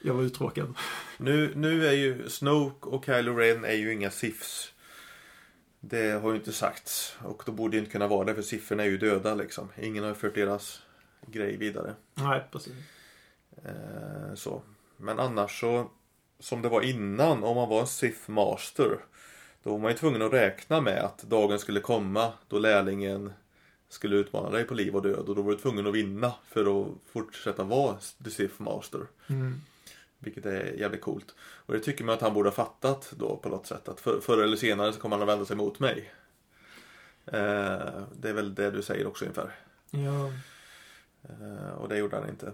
jag 0.00 0.14
var 0.14 0.22
uttråkad. 0.22 0.74
Nu, 1.16 1.52
nu 1.56 1.86
är 1.86 1.92
ju 1.92 2.28
Snoke 2.28 2.88
och 2.88 3.04
Kylo 3.04 3.36
Ren 3.36 3.64
är 3.64 3.74
ju 3.74 3.92
inga 3.92 4.10
Siths. 4.10 4.72
Det 5.80 6.10
har 6.22 6.30
ju 6.30 6.36
inte 6.36 6.52
sagts. 6.52 7.16
Och 7.24 7.42
då 7.46 7.52
borde 7.52 7.76
det 7.76 7.78
inte 7.78 7.90
kunna 7.90 8.06
vara 8.06 8.24
det 8.24 8.34
för 8.34 8.42
Sitherna 8.42 8.82
är 8.82 8.88
ju 8.88 8.98
döda 8.98 9.34
liksom. 9.34 9.68
Ingen 9.78 10.04
har 10.04 10.14
fört 10.14 10.34
deras 10.34 10.82
grej 11.26 11.56
vidare. 11.56 11.94
Nej, 12.14 12.42
precis. 12.52 12.72
Eh, 13.64 14.34
så. 14.34 14.62
Men 14.96 15.18
annars 15.18 15.60
så, 15.60 15.90
som 16.38 16.62
det 16.62 16.68
var 16.68 16.82
innan, 16.82 17.44
om 17.44 17.56
man 17.56 17.68
var 17.68 17.80
en 17.80 17.86
Sith 17.86 18.30
Master, 18.30 18.98
då 19.62 19.70
var 19.70 19.78
man 19.78 19.90
ju 19.90 19.96
tvungen 19.96 20.22
att 20.22 20.32
räkna 20.32 20.80
med 20.80 21.04
att 21.04 21.22
dagen 21.22 21.58
skulle 21.58 21.80
komma 21.80 22.32
då 22.48 22.58
lärlingen 22.58 23.32
skulle 23.88 24.16
utmana 24.16 24.50
dig 24.50 24.64
på 24.64 24.74
liv 24.74 24.96
och 24.96 25.02
död 25.02 25.28
och 25.28 25.36
då 25.36 25.42
var 25.42 25.52
du 25.52 25.58
tvungen 25.58 25.86
att 25.86 25.94
vinna 25.94 26.32
för 26.48 26.80
att 26.80 26.88
fortsätta 27.12 27.64
vara 27.64 27.96
The 28.24 28.30
Sith 28.30 28.62
Master. 28.62 29.00
Mm. 29.26 29.60
Vilket 30.20 30.46
är 30.46 30.72
jävligt 30.78 31.00
coolt. 31.00 31.34
Och 31.40 31.74
det 31.74 31.80
tycker 31.80 32.04
man 32.04 32.14
att 32.14 32.20
han 32.20 32.34
borde 32.34 32.48
ha 32.48 32.54
fattat 32.54 33.12
då 33.16 33.36
på 33.36 33.48
något 33.48 33.66
sätt. 33.66 33.88
Att 33.88 34.00
för, 34.00 34.20
förr 34.20 34.42
eller 34.42 34.56
senare 34.56 34.92
så 34.92 35.00
kommer 35.00 35.16
han 35.16 35.22
att 35.22 35.28
vända 35.28 35.44
sig 35.44 35.56
mot 35.56 35.78
mig. 35.78 36.12
Eh, 37.26 38.02
det 38.20 38.28
är 38.28 38.32
väl 38.32 38.54
det 38.54 38.70
du 38.70 38.82
säger 38.82 39.06
också 39.06 39.24
ungefär. 39.24 39.54
Ja. 39.90 40.30
Eh, 41.22 41.74
och 41.78 41.88
det 41.88 41.98
gjorde 41.98 42.16
han 42.16 42.28
inte. 42.28 42.52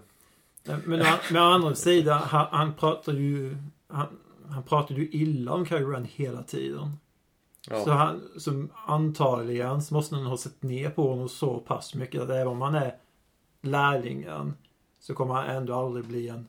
Men 0.63 1.01
å, 1.01 1.05
med 1.31 1.41
andra 1.41 1.75
sidan, 1.75 2.21
han, 2.21 2.47
han 2.51 2.73
pratar 2.73 3.13
ju... 3.13 3.57
Han, 3.87 4.07
han 4.49 4.63
pratade 4.63 4.99
ju 5.01 5.09
illa 5.11 5.51
om 5.53 5.65
Kylo 5.65 5.89
Ren 5.89 6.05
hela 6.05 6.43
tiden. 6.43 6.97
Ja. 7.69 7.83
Så 7.83 7.91
han, 7.91 8.21
som 8.37 8.69
antagligen 8.85 9.81
så 9.81 9.93
måste 9.93 10.15
han 10.15 10.25
ha 10.25 10.37
sett 10.37 10.63
ner 10.63 10.89
på 10.89 11.09
honom 11.09 11.29
så 11.29 11.59
pass 11.59 11.95
mycket 11.95 12.21
att 12.21 12.29
även 12.29 12.47
om 12.47 12.61
han 12.61 12.75
är 12.75 12.95
lärlingen 13.61 14.53
så 14.99 15.13
kommer 15.13 15.33
han 15.33 15.45
ändå 15.45 15.73
aldrig 15.73 16.05
bli 16.05 16.29
en 16.29 16.47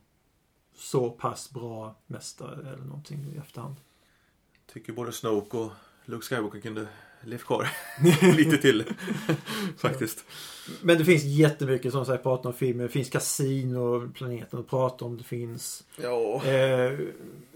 så 0.79 1.11
pass 1.11 1.51
bra 1.51 1.95
mästare 2.07 2.69
eller 2.73 2.85
någonting 2.85 3.33
i 3.35 3.39
efterhand. 3.39 3.77
Tycker 4.73 4.93
både 4.93 5.13
Snoke 5.13 5.57
och 5.57 5.71
Luke 6.05 6.27
Skywalker 6.27 6.61
kunde 6.61 6.87
levt 7.25 7.45
kvar 7.45 7.69
lite 8.37 8.59
till. 8.59 8.85
Faktiskt. 9.79 10.25
Men 10.83 10.99
det 10.99 11.05
finns 11.05 11.25
jättemycket 11.25 11.93
som 11.93 12.07
sagt 12.07 12.23
pratar 12.23 12.51
om 12.51 12.55
filmer. 12.57 12.83
Det 12.83 12.89
finns 12.89 13.11
kasinoplaneten 13.11 14.59
att 14.61 14.69
prata 14.69 15.05
om. 15.05 15.17
Det 15.17 15.25
finns 15.25 15.85
Ja. 16.03 16.45
eh, 16.45 16.99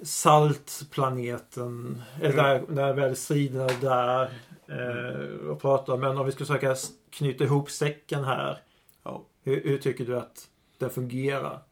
saltplaneten. 0.03 2.03
Eller 2.21 2.37
där, 2.37 2.65
där 2.69 2.93
väl 2.95 3.17
striderna 3.17 3.69
där. 3.81 4.23
Eh, 4.69 5.49
och 5.49 5.61
prata 5.61 5.93
om. 5.93 6.01
Men 6.01 6.19
om 6.19 6.27
vi 6.27 6.33
ska 6.33 6.39
försöka 6.45 6.77
knyta 7.11 7.45
ihop 7.45 7.71
säcken 7.71 8.25
här. 8.25 8.59
ja. 9.03 9.25
Hur, 9.45 9.63
hur 9.65 9.79
tycker 9.79 10.05
du 10.05 10.19
att 10.19 10.49
den 10.79 10.91
fungerar? 10.91 11.63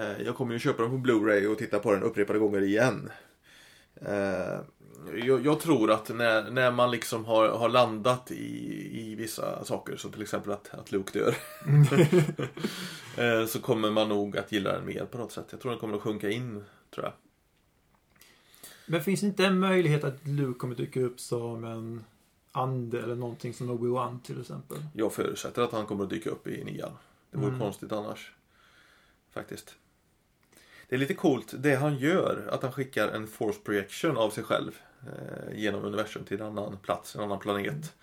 Eh, 0.00 0.22
Jag 0.22 0.36
kommer 0.36 0.52
ju 0.52 0.58
köpa 0.58 0.82
den 0.82 0.90
på 0.90 0.96
Blu-ray 1.08 1.46
och 1.46 1.58
titta 1.58 1.78
på 1.78 1.92
den 1.92 2.02
upprepade 2.02 2.38
gånger 2.38 2.62
igen. 2.62 3.10
Eh, 3.94 4.60
Jag, 5.24 5.46
jag 5.46 5.60
tror 5.60 5.90
att 5.90 6.08
när, 6.08 6.50
när 6.50 6.70
man 6.70 6.90
liksom 6.90 7.24
har, 7.24 7.48
har 7.48 7.68
landat 7.68 8.30
i, 8.30 9.00
i 9.00 9.14
vissa 9.14 9.64
saker, 9.64 9.96
som 9.96 10.12
till 10.12 10.22
exempel 10.22 10.52
att, 10.52 10.74
att 10.74 10.92
Luke 10.92 11.18
dör. 11.18 11.34
eh, 13.40 13.46
så 13.46 13.60
kommer 13.60 13.90
man 13.90 14.08
nog 14.08 14.36
att 14.36 14.52
gilla 14.52 14.72
den 14.72 14.86
mer 14.86 15.04
på 15.04 15.18
något 15.18 15.32
sätt. 15.32 15.46
Jag 15.50 15.60
tror 15.60 15.70
den 15.72 15.80
kommer 15.80 15.96
att 15.96 16.02
sjunka 16.02 16.30
in, 16.30 16.64
tror 16.94 17.04
jag. 17.06 17.12
Men 18.86 19.00
finns 19.04 19.20
det 19.20 19.26
inte 19.26 19.46
en 19.46 19.58
möjlighet 19.58 20.04
att 20.04 20.26
Luke 20.26 20.58
kommer 20.58 20.74
dyka 20.74 21.00
upp 21.00 21.20
som 21.20 21.64
en 21.64 22.04
ande 22.52 23.02
eller 23.02 23.14
någonting 23.14 23.54
som 23.54 23.70
Obi-Wan 23.70 24.20
till 24.22 24.40
exempel? 24.40 24.78
Jag 24.94 25.12
förutsätter 25.12 25.62
att 25.62 25.72
han 25.72 25.86
kommer 25.86 26.04
att 26.04 26.10
dyka 26.10 26.30
upp 26.30 26.46
i 26.46 26.64
nian. 26.64 26.92
Det 27.30 27.36
vore 27.38 27.48
Mm. 27.48 27.60
konstigt 27.60 27.92
annars. 27.92 28.32
Faktiskt. 29.34 29.74
Det 30.90 30.96
är 30.96 30.98
lite 30.98 31.14
coolt 31.14 31.54
det 31.58 31.74
han 31.74 31.96
gör, 31.96 32.48
att 32.52 32.62
han 32.62 32.72
skickar 32.72 33.08
en 33.08 33.26
force 33.26 33.58
projection 33.64 34.16
av 34.16 34.30
sig 34.30 34.44
själv 34.44 34.70
eh, 35.06 35.58
genom 35.58 35.84
universum 35.84 36.24
till 36.24 36.40
en 36.40 36.46
annan 36.46 36.76
plats, 36.76 37.14
en 37.16 37.22
annan 37.22 37.38
planet. 37.38 37.94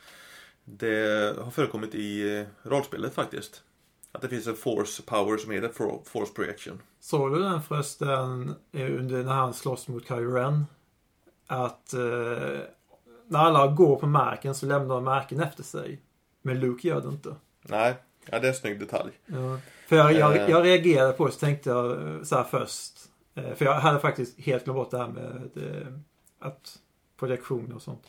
Det 0.66 1.36
har 1.44 1.52
förekommit 1.52 1.96
i 1.96 2.38
eh, 2.40 2.46
rollspelet 2.70 3.14
faktiskt. 3.14 3.64
Att 4.12 4.22
det 4.22 4.30
finns 4.30 4.48
en 4.48 4.56
force 4.56 5.04
power 5.06 5.38
som 5.38 5.52
heter 5.52 5.70
for- 5.70 6.02
force 6.06 6.34
projection. 6.34 6.82
Såg 7.00 7.34
du 7.34 7.40
den 7.44 7.62
förresten 7.62 8.56
eh, 8.72 8.96
under 9.00 9.24
när 9.24 9.34
han 9.34 9.54
slåss 9.54 9.88
mot 9.88 10.08
Kylo 10.08 10.32
Ren? 10.32 10.66
Att 11.48 11.94
eh, 11.94 12.00
när 13.28 13.40
alla 13.40 13.68
går 13.68 13.96
på 13.96 14.08
marken 14.08 14.56
så 14.56 14.66
lämnar 14.66 14.96
de 14.96 15.04
marken 15.04 15.40
efter 15.40 15.64
sig. 15.64 16.02
Men 16.42 16.60
Luke 16.60 16.88
gör 16.88 17.02
det 17.02 17.08
inte. 17.08 17.36
Nej, 17.62 17.96
ja, 18.32 18.40
det 18.40 18.48
är 18.48 18.52
en 18.52 18.56
snygg 18.58 18.80
detalj. 18.80 19.12
Ja. 19.26 19.60
För 19.88 19.96
jag, 19.96 20.14
jag, 20.14 20.36
Eh. 20.38 20.50
jag 20.50 20.66
reagerade 20.66 21.14
på 21.14 21.26
det 21.26 21.32
så 21.32 21.40
tänkte 21.40 21.70
jag 21.70 21.98
så 22.28 22.36
här 22.36 22.44
först. 22.44 22.94
Eh, 23.36 23.54
För 23.56 23.66
jag 23.66 23.74
hade 23.74 24.00
faktiskt 24.00 24.40
helt 24.40 24.64
glömt 24.64 24.76
bort 24.78 24.92
det 24.92 24.98
här 24.98 25.08
med 25.08 25.50
eh, 25.56 25.88
att 26.40 26.78
projektion 27.20 27.74
och 27.74 27.82
sånt. 27.82 28.04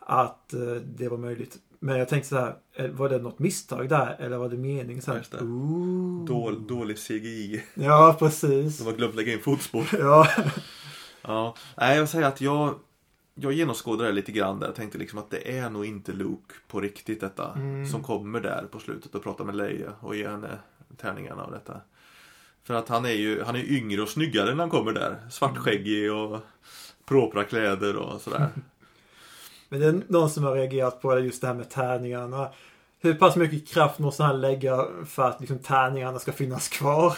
Att 0.00 0.54
det 0.84 1.08
var 1.08 1.16
möjligt. 1.18 1.56
Men 1.78 1.98
jag 1.98 2.08
tänkte 2.08 2.28
så 2.28 2.36
här, 2.36 2.54
var 2.88 3.08
det 3.08 3.18
något 3.18 3.38
misstag 3.38 3.88
där 3.88 4.16
eller 4.20 4.36
var 4.36 4.48
det 4.48 4.56
mening? 4.56 5.02
Så 5.02 5.12
här. 5.12 5.22
Dål, 6.26 6.66
dålig 6.66 6.98
CGI. 6.98 7.62
Ja, 7.74 8.16
precis. 8.18 8.78
De 8.78 8.84
har 8.84 8.92
glömt 8.92 9.14
lägga 9.14 9.32
in 9.32 9.40
fotspår. 9.42 9.86
Ja. 9.92 10.28
Ja, 11.22 11.54
nej 11.76 11.92
jag 11.94 12.00
vill 12.02 12.08
säga 12.08 12.26
att 12.26 12.40
jag 12.40 12.74
Jag 13.34 13.52
genomskådade 13.52 14.08
det 14.08 14.14
lite 14.14 14.32
grann 14.32 14.60
där 14.60 14.68
och 14.68 14.74
tänkte 14.74 14.98
liksom 14.98 15.18
att 15.18 15.30
det 15.30 15.58
är 15.58 15.70
nog 15.70 15.86
inte 15.86 16.12
Luke 16.12 16.54
på 16.68 16.80
riktigt 16.80 17.20
detta 17.20 17.52
Mm. 17.52 17.86
Som 17.86 18.02
kommer 18.02 18.40
där 18.40 18.66
på 18.70 18.78
slutet 18.78 19.14
och 19.14 19.22
pratar 19.22 19.44
med 19.44 19.56
Leia 19.56 19.92
och 20.00 20.16
ger 20.16 20.28
henne 20.28 20.58
tärningarna 20.96 21.44
och 21.44 21.52
detta 21.52 21.80
För 22.64 22.74
att 22.74 22.88
han 22.88 23.04
är 23.04 23.10
ju, 23.10 23.42
han 23.42 23.56
är 23.56 23.72
yngre 23.72 24.02
och 24.02 24.08
snyggare 24.08 24.50
när 24.50 24.60
han 24.60 24.70
kommer 24.70 24.92
där 24.92 25.16
Svartskäggig 25.30 26.12
och 26.12 26.40
propra 27.04 27.44
kläder 27.44 27.96
och 27.96 28.20
sådär 28.20 28.48
Men 29.68 29.80
det 29.80 29.86
är 29.86 30.02
någon 30.08 30.30
som 30.30 30.44
har 30.44 30.54
reagerat 30.54 31.02
på 31.02 31.18
just 31.18 31.40
det 31.40 31.46
här 31.46 31.54
med 31.54 31.70
tärningarna. 31.70 32.48
Hur 33.00 33.14
pass 33.14 33.36
mycket 33.36 33.68
kraft 33.68 33.98
måste 33.98 34.22
han 34.22 34.40
lägga 34.40 34.86
för 35.06 35.28
att 35.28 35.40
liksom 35.40 35.58
tärningarna 35.58 36.18
ska 36.18 36.32
finnas 36.32 36.68
kvar? 36.68 37.16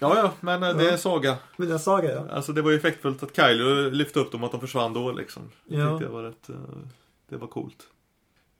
Ja, 0.00 0.16
ja, 0.18 0.32
men 0.40 0.62
eh, 0.62 0.76
det 0.76 0.90
är 0.90 0.96
saga 0.96 1.36
Men 1.56 1.68
den 1.68 1.78
saga 1.78 2.12
ja. 2.14 2.26
Alltså 2.30 2.52
det 2.52 2.62
var 2.62 2.70
ju 2.70 2.76
effektfullt 2.76 3.22
att 3.22 3.36
Kylo 3.36 3.90
lyfte 3.90 4.20
upp 4.20 4.32
dem 4.32 4.42
och 4.42 4.46
att 4.46 4.52
de 4.52 4.60
försvann 4.60 4.92
då 4.92 5.12
liksom. 5.12 5.50
Det 5.64 5.76
Ja. 5.76 5.90
tyckte 5.90 6.04
jag 6.04 6.12
var 6.12 6.22
rätt, 6.22 6.48
eh, 6.48 6.56
det 7.28 7.36
var 7.36 7.48
coolt. 7.48 7.86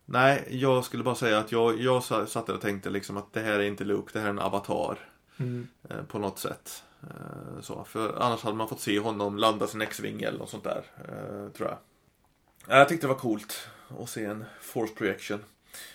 Nej, 0.05 0.49
jag 0.51 0.85
skulle 0.85 1.03
bara 1.05 1.15
säga 1.15 1.39
att 1.39 1.53
jag, 1.53 1.81
jag 1.81 2.03
sa- 2.03 2.27
satt 2.27 2.47
där 2.47 2.55
och 2.55 2.61
tänkte 2.61 2.91
liksom 2.91 3.17
att 3.17 3.33
det 3.33 3.41
här 3.41 3.53
är 3.59 3.61
inte 3.65 3.85
Luke, 3.85 4.11
det 4.13 4.19
här 4.19 4.27
är 4.27 4.31
en 4.31 4.39
avatar. 4.39 4.99
Mm. 5.39 5.69
Eh, 5.91 6.03
på 6.09 6.19
något 6.19 6.39
sätt. 6.39 6.83
Så, 7.61 7.85
för 7.85 8.23
annars 8.23 8.43
hade 8.43 8.57
man 8.57 8.69
fått 8.69 8.81
se 8.81 8.99
honom 9.01 9.37
landa 9.39 9.67
sin 9.67 9.81
X-Wing 9.83 10.23
eller 10.23 10.39
något 10.39 10.51
sånt 10.51 10.65
där. 10.65 10.83
Tror 11.57 11.69
jag. 11.69 11.79
Ja, 12.69 12.79
Jag 12.79 12.89
tyckte 12.89 13.07
det 13.07 13.13
var 13.13 13.21
coolt 13.21 13.69
att 14.03 14.09
se 14.09 14.25
en 14.25 14.45
Force 14.61 14.95
Projection. 14.95 15.39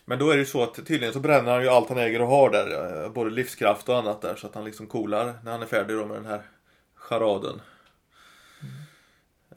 Men 0.06 0.20
då 0.20 0.30
är 0.30 0.34
det 0.34 0.39
ju 0.39 0.46
så 0.46 0.63
att 0.63 0.76
tydligen 0.76 1.13
så 1.13 1.20
bränner 1.20 1.52
han 1.52 1.62
ju 1.62 1.70
allt 1.70 1.89
han 1.89 1.98
äger 1.98 2.22
och 2.22 2.28
har 2.28 2.50
där. 2.50 3.04
eh, 3.04 3.12
Både 3.12 3.30
livskraft 3.30 3.89
och 3.89 3.98
annat 3.98 4.22
där. 4.22 4.36
Så 4.36 4.48
att 4.48 4.56
han 4.56 4.65
liksom 4.65 4.88
coolar 4.88 5.34
när 5.44 5.52
han 5.52 5.62
är 5.62 5.65
färdig 5.65 5.96
då 5.98 6.06
med 6.06 6.17
den 6.17 6.26
här 6.26 6.41
charaden. 6.96 7.62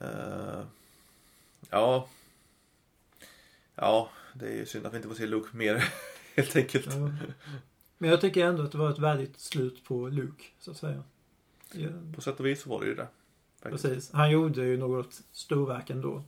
Eh, 0.00 0.60
ja. 1.70 2.08
Ja, 3.74 4.08
det 4.34 4.46
är 4.46 4.52
ju 4.56 4.66
synd 4.66 4.86
att 4.86 4.92
vi 4.92 4.96
inte 4.96 5.08
får 5.08 5.14
se 5.14 5.26
Luke 5.26 5.56
mer. 5.56 5.84
Helt 6.36 6.56
enkelt. 6.56 6.86
Ja. 6.86 7.10
Men 7.98 8.10
jag 8.10 8.20
tycker 8.20 8.44
ändå 8.44 8.62
att 8.62 8.72
det 8.72 8.78
var 8.78 8.90
ett 8.90 8.98
värdigt 8.98 9.40
slut 9.40 9.84
på 9.84 10.08
Luke, 10.08 10.44
så 10.58 10.70
att 10.70 10.76
säga. 10.76 11.02
Ja, 11.72 11.88
På 12.14 12.20
sätt 12.20 12.40
och 12.40 12.46
vis 12.46 12.62
så 12.62 12.70
var 12.70 12.80
det 12.80 12.86
ju 12.86 12.94
det. 12.94 13.06
Faktiskt. 13.62 13.84
precis. 13.84 14.12
Han 14.12 14.30
gjorde 14.30 14.64
ju 14.64 14.76
något 14.76 15.20
storverk 15.32 15.90
ändå. 15.90 16.22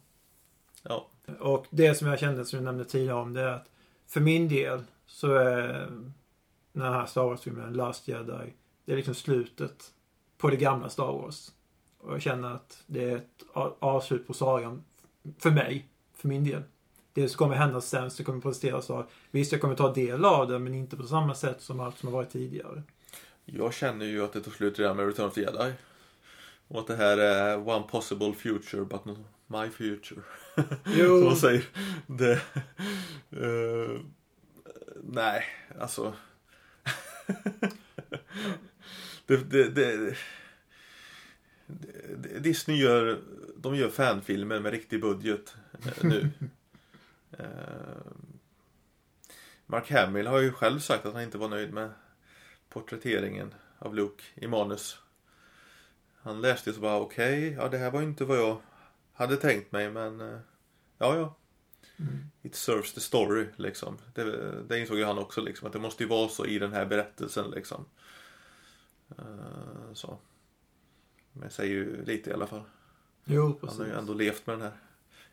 Ja. 0.83 1.09
Och 1.41 1.67
det 1.71 1.95
som 1.95 2.09
jag 2.09 2.19
kände, 2.19 2.45
som 2.45 2.57
jag 2.57 2.65
nämnde 2.65 2.85
tidigare 2.85 3.17
om, 3.17 3.33
det 3.33 3.41
är 3.41 3.47
att 3.49 3.71
för 4.07 4.21
min 4.21 4.49
del 4.49 4.85
så 5.07 5.35
är 5.35 5.91
den 6.73 6.83
här 6.83 7.07
Star 7.07 7.25
Wars-filmen, 7.25 7.73
Last 7.73 8.09
Jedi, 8.09 8.55
det 8.85 8.93
är 8.93 8.97
liksom 8.97 9.15
slutet 9.15 9.93
på 10.39 10.51
det 10.51 10.57
gamla 10.57 10.89
Star 10.89 11.13
Wars. 11.13 11.53
Och 11.99 12.15
jag 12.15 12.23
känner 12.23 12.55
att 12.55 12.83
det 12.87 13.05
är 13.05 13.17
ett 13.17 13.45
avslut 13.79 14.27
på 14.27 14.35
sagan 14.35 14.85
för 15.39 15.51
mig, 15.51 15.89
för 16.15 16.29
min 16.29 16.45
del. 16.45 16.63
Det 17.13 17.29
som 17.29 17.39
kommer 17.39 17.55
hända 17.55 17.81
sen, 17.81 18.11
så 18.11 18.25
kommer 18.25 18.41
presenteras 18.41 18.91
av, 18.91 19.07
visst 19.31 19.53
jag 19.53 19.61
kommer 19.61 19.75
ta 19.75 19.93
del 19.93 20.25
av 20.25 20.49
det, 20.49 20.59
men 20.59 20.75
inte 20.75 20.97
på 20.97 21.07
samma 21.07 21.35
sätt 21.35 21.63
som 21.63 21.81
allt 21.81 21.99
som 21.99 22.09
har 22.09 22.17
varit 22.17 22.31
tidigare. 22.31 22.83
Jag 23.45 23.75
känner 23.75 24.07
ju 24.07 24.25
att 24.25 24.33
det 24.33 24.41
tog 24.41 24.55
slut 24.55 24.79
redan 24.79 24.97
med 24.97 25.07
Return 25.07 25.27
of 25.27 25.35
the 25.35 25.41
Jedi. 25.41 25.73
Och 26.69 26.81
att 26.81 26.87
det 26.87 26.97
här 26.97 27.19
är 27.19 27.69
one 27.69 27.85
possible 27.91 28.33
future 28.33 28.85
but 28.85 29.05
my 29.47 29.71
future. 29.71 30.23
Som 30.85 31.25
man 31.25 31.37
säger. 31.37 31.65
Det, 32.07 32.33
eh, 33.31 34.01
nej, 35.03 35.45
alltså. 35.81 36.15
det, 39.27 39.37
det, 39.37 39.69
det, 39.69 40.17
Disney 42.39 42.77
gör, 42.77 43.21
de 43.57 43.77
gör 43.77 43.89
fanfilmer 43.91 44.61
med 44.61 44.73
riktig 44.73 45.01
budget 45.01 45.55
nu. 46.01 46.31
Eh, 47.39 47.47
Mark 49.67 49.91
Hamill 49.91 50.27
har 50.27 50.41
ju 50.41 50.53
själv 50.53 50.79
sagt 50.79 51.07
att 51.07 51.15
han 51.15 51.23
inte 51.23 51.39
var 51.39 51.49
nöjd 51.49 51.73
med 51.73 51.91
porträtteringen 52.69 53.55
av 53.79 53.95
Luke 53.95 54.25
i 54.35 54.47
manus. 54.47 54.99
Han 56.23 56.41
läste 56.41 56.73
så 56.73 56.81
bara 56.81 57.01
okej, 57.01 57.53
ja 57.53 57.69
det 57.69 57.79
här 57.79 57.91
var 57.91 58.01
ju 58.01 58.07
inte 58.07 58.25
vad 58.25 58.39
jag 58.39 58.61
hade 59.17 59.37
tänkt 59.37 59.73
mig 59.73 59.91
men 59.91 60.21
eh, 60.21 60.39
ja 60.99 61.17
ja. 61.17 61.37
Mm. 61.99 62.31
It 62.43 62.55
serves 62.55 62.93
the 62.95 63.01
story 63.01 63.47
liksom. 63.57 63.99
Det, 64.15 64.63
det 64.63 64.81
insåg 64.81 64.99
ju 64.99 65.05
han 65.05 65.19
också 65.19 65.41
liksom 65.41 65.67
att 65.67 65.73
det 65.73 65.79
måste 65.79 66.03
ju 66.03 66.09
vara 66.09 66.29
så 66.29 66.47
i 66.47 66.59
den 66.59 66.73
här 66.73 66.87
berättelsen 66.87 67.51
liksom. 67.51 67.85
Eh, 69.19 69.93
så. 69.93 70.19
Men 71.33 71.43
jag 71.43 71.53
säger 71.53 71.75
ju 71.75 72.05
lite 72.05 72.31
i 72.31 72.33
alla 72.33 72.47
fall. 72.47 72.63
Jo, 73.25 73.43
Han 73.45 73.55
precis. 73.57 73.79
har 73.79 73.87
ju 73.87 73.93
ändå 73.93 74.15
levt 74.15 74.47
med 74.47 74.55
den 74.55 74.63
här 74.63 74.77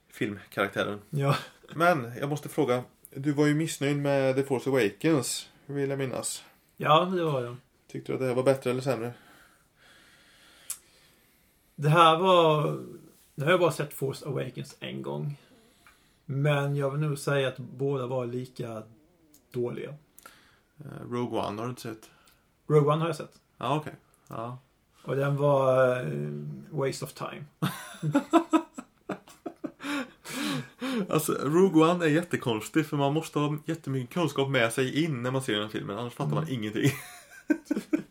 filmkaraktären. 0.10 1.02
Ja. 1.10 1.36
Men 1.76 2.12
jag 2.20 2.30
måste 2.30 2.50
fråga, 2.50 2.84
Du 3.10 3.32
var 3.32 3.46
ju 3.48 3.56
missnöjd 3.56 3.98
med 3.98 4.36
The 4.36 4.44
Force 4.44 4.70
Awakens, 4.70 5.50
vill 5.66 5.90
jag 5.90 6.00
minnas. 6.00 6.44
Ja, 6.78 7.06
det 7.06 7.24
var 7.24 7.44
jag. 7.44 7.56
Tyckte 7.88 8.12
du 8.12 8.14
att 8.14 8.22
det 8.22 8.28
här 8.28 8.36
var 8.36 8.44
bättre 8.44 8.70
eller 8.70 8.82
sämre? 8.82 9.14
Det 11.76 11.90
här 11.90 12.18
var... 12.20 12.80
Nu 13.36 13.44
har 13.44 13.52
jag 13.52 13.60
bara 13.60 13.72
sett 13.72 13.94
Force 13.94 14.26
Awakens 14.26 14.76
en 14.80 15.02
gång. 15.02 15.38
Men 16.26 16.76
jag 16.76 16.92
vill 16.92 17.00
nog 17.02 17.18
säga 17.18 17.48
att 17.48 17.58
båda 17.58 18.08
var 18.08 18.26
lika 18.26 18.84
dåliga. 19.52 19.90
Eh, 20.80 21.12
Rogue 21.12 21.40
One 21.40 21.58
har 21.58 21.64
du 21.64 21.70
inte 21.70 21.82
sett? 21.82 22.10
Rogue 22.68 22.94
One 22.94 23.02
har 23.02 23.08
jag 23.08 23.16
sett. 23.16 23.40
Ja, 23.58 23.78
okej. 23.78 23.94
Ja. 24.28 24.58
Och 25.04 25.16
den 25.16 25.38
var 25.38 25.96
eh, 26.00 26.30
waste 26.72 27.06
of 27.06 27.14
time. 27.14 27.46
Alltså, 31.10 31.34
Rogue 31.34 31.92
One 31.92 32.06
är 32.06 32.10
jättekonstig 32.10 32.86
för 32.86 32.98
man 32.98 33.14
måste 33.14 33.40
ha 33.40 33.58
jättemycket 33.66 34.14
kunskap 34.14 34.50
med 34.50 34.74
sig 34.74 35.04
in 35.04 35.24
när 35.24 35.32
man 35.32 35.42
ser 35.42 35.54
den 35.54 35.62
här 35.62 35.70
filmen, 35.70 35.98
annars 35.98 36.14
fattar 36.14 36.36
man 36.36 36.50
ingenting. 36.50 36.92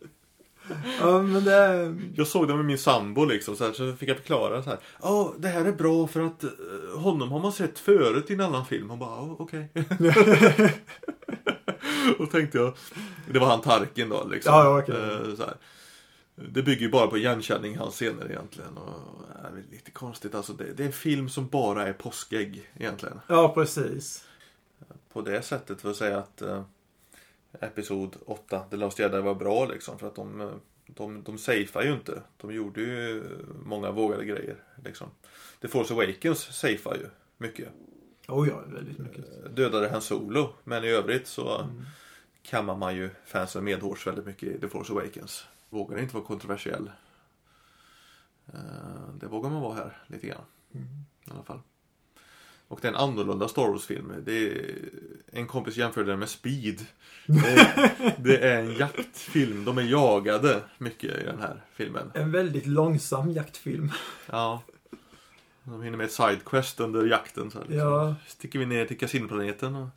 Ja, 1.01 1.23
men 1.23 1.45
det... 1.45 1.95
Jag 2.15 2.27
såg 2.27 2.49
den 2.49 2.57
med 2.57 2.67
min 2.67 2.79
sambo 2.79 3.25
liksom, 3.25 3.57
så, 3.57 3.65
här, 3.65 3.73
så 3.73 3.93
fick 3.93 4.09
jag 4.09 4.17
förklara 4.17 4.63
så 4.63 4.71
här. 4.71 4.79
Ja, 5.03 5.35
det 5.39 5.49
här 5.49 5.65
är 5.65 5.73
bra 5.73 6.07
för 6.07 6.21
att 6.21 6.45
eh, 6.45 6.51
honom 6.97 7.33
har 7.33 7.41
man 7.41 7.53
sett 7.53 7.79
förut 7.79 8.31
i 8.31 8.35
en 8.35 8.41
annan 8.41 8.67
film. 8.67 8.91
Han 8.91 8.99
bara, 8.99 9.11
ja, 9.11 9.37
okej. 9.39 9.69
Och 12.19 12.31
tänkte 12.31 12.59
jag, 12.59 12.75
det 13.33 13.39
var 13.39 13.47
han 13.47 13.61
Tarkin 13.61 14.09
då 14.09 14.27
liksom. 14.31 14.55
Ja, 14.55 14.65
ja, 14.65 14.79
okej. 14.79 14.95
Eh, 14.95 15.35
så 15.37 15.43
här. 15.43 15.57
Det 16.35 16.63
bygger 16.63 16.83
ju 16.83 16.91
bara 16.91 17.07
på 17.07 17.19
igenkänning 17.19 17.79
hans 17.79 17.95
scener 17.95 18.31
egentligen. 18.31 18.77
Och, 18.77 19.23
det 19.55 19.59
är 19.59 19.65
lite 19.71 19.91
konstigt 19.91 20.35
alltså. 20.35 20.53
Det, 20.53 20.73
det 20.73 20.83
är 20.83 20.87
en 20.87 20.93
film 20.93 21.29
som 21.29 21.49
bara 21.49 21.87
är 21.87 21.93
påskägg 21.93 22.71
egentligen. 22.75 23.21
Ja, 23.27 23.55
precis. 23.55 24.25
På 25.13 25.21
det 25.21 25.43
sättet 25.43 25.81
för 25.81 25.91
att 25.91 25.97
säga 25.97 26.19
att 26.19 26.43
eh, 26.43 26.63
Episod 27.61 28.17
8, 28.27 28.61
The 28.71 28.77
Last 28.77 28.99
Jedi 28.99 29.21
var 29.21 29.35
bra 29.35 29.67
liksom. 29.67 29.99
För 29.99 30.07
att 30.07 30.15
de, 30.15 30.41
eh, 30.41 30.51
de, 30.95 31.23
de 31.23 31.39
safear 31.39 31.83
ju 31.85 31.93
inte. 31.93 32.23
De 32.37 32.53
gjorde 32.55 32.81
ju 32.81 33.25
många 33.65 33.91
vågade 33.91 34.25
grejer. 34.25 34.57
Liksom. 34.85 35.09
The 35.61 35.69
Force 35.69 35.95
Awakens 35.95 36.39
safear 36.41 36.95
ju 36.95 37.07
mycket. 37.39 37.69
Oh 38.29 38.49
ja, 38.49 38.63
väldigt 38.67 38.99
mycket. 38.99 39.57
Dödade 39.57 39.89
Han 39.89 40.03
Solo. 40.03 40.55
Men 40.65 40.85
i 40.85 40.89
övrigt 40.89 41.27
så 41.27 41.69
kammar 42.43 42.77
man 42.77 42.97
ju 42.97 43.11
fansen 43.25 43.65
medhårs 43.65 44.07
väldigt 44.07 44.27
mycket 44.27 44.49
i 44.49 44.61
The 44.61 44.69
Force 44.69 44.93
Awakens. 44.93 45.45
Vågar 45.71 45.99
inte 45.99 46.15
vara 46.15 46.25
kontroversiell. 46.25 46.91
Eh, 48.47 49.15
Det 49.15 49.27
vågar 49.27 49.51
man 49.51 49.63
vara 49.63 49.75
här 49.75 50.03
lite 50.07 50.27
grann. 50.27 50.45
I 51.27 51.31
alla 51.31 51.43
fall. 51.43 51.61
Och 52.73 52.79
det 52.83 52.89
är 52.89 52.93
en 52.93 52.99
annorlunda 52.99 53.49
Star 53.49 53.69
Wars-film. 53.69 54.13
Det 54.25 54.33
är, 54.33 54.75
en 55.33 55.47
kompis 55.47 55.77
jämförde 55.77 56.11
den 56.11 56.19
med 56.19 56.29
Speed. 56.29 56.87
Det 57.27 57.49
är, 57.49 58.15
det 58.23 58.39
är 58.39 58.59
en 58.59 58.75
jaktfilm. 58.77 59.65
De 59.65 59.79
är 59.79 59.83
jagade 59.83 60.61
mycket 60.79 61.21
i 61.21 61.25
den 61.25 61.41
här 61.41 61.63
filmen. 61.75 62.11
En 62.15 62.33
väldigt 62.33 62.67
långsam 62.67 63.31
jaktfilm. 63.31 63.93
Ja. 64.31 64.63
De 65.65 65.83
hinner 65.83 65.99
med 65.99 66.07
ett 66.07 66.13
sidequest 66.13 66.81
under 66.81 67.07
jakten. 67.07 67.51
Så 67.51 67.59
liksom. 67.59 67.79
Ja. 67.79 68.15
Sticker 68.27 68.59
vi 68.59 68.67
ner 68.67 68.87
till 68.87 68.99
kasinoplaneten. 68.99 69.77
Och... 69.77 69.89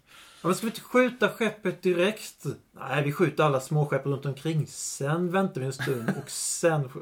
Ja, 0.41 0.47
men 0.47 0.55
ska 0.55 0.65
vi 0.65 0.71
inte 0.71 0.81
skjuta 0.81 1.29
skeppet 1.29 1.81
direkt? 1.81 2.45
Nej, 2.71 3.03
vi 3.03 3.11
skjuter 3.11 3.43
alla 3.43 3.59
småskepp 3.59 4.05
runt 4.05 4.25
omkring. 4.25 4.67
Sen 4.67 5.31
väntar 5.31 5.61
vi 5.61 5.67
en 5.67 5.73
stund 5.73 6.13
och 6.23 6.29
sen... 6.29 6.89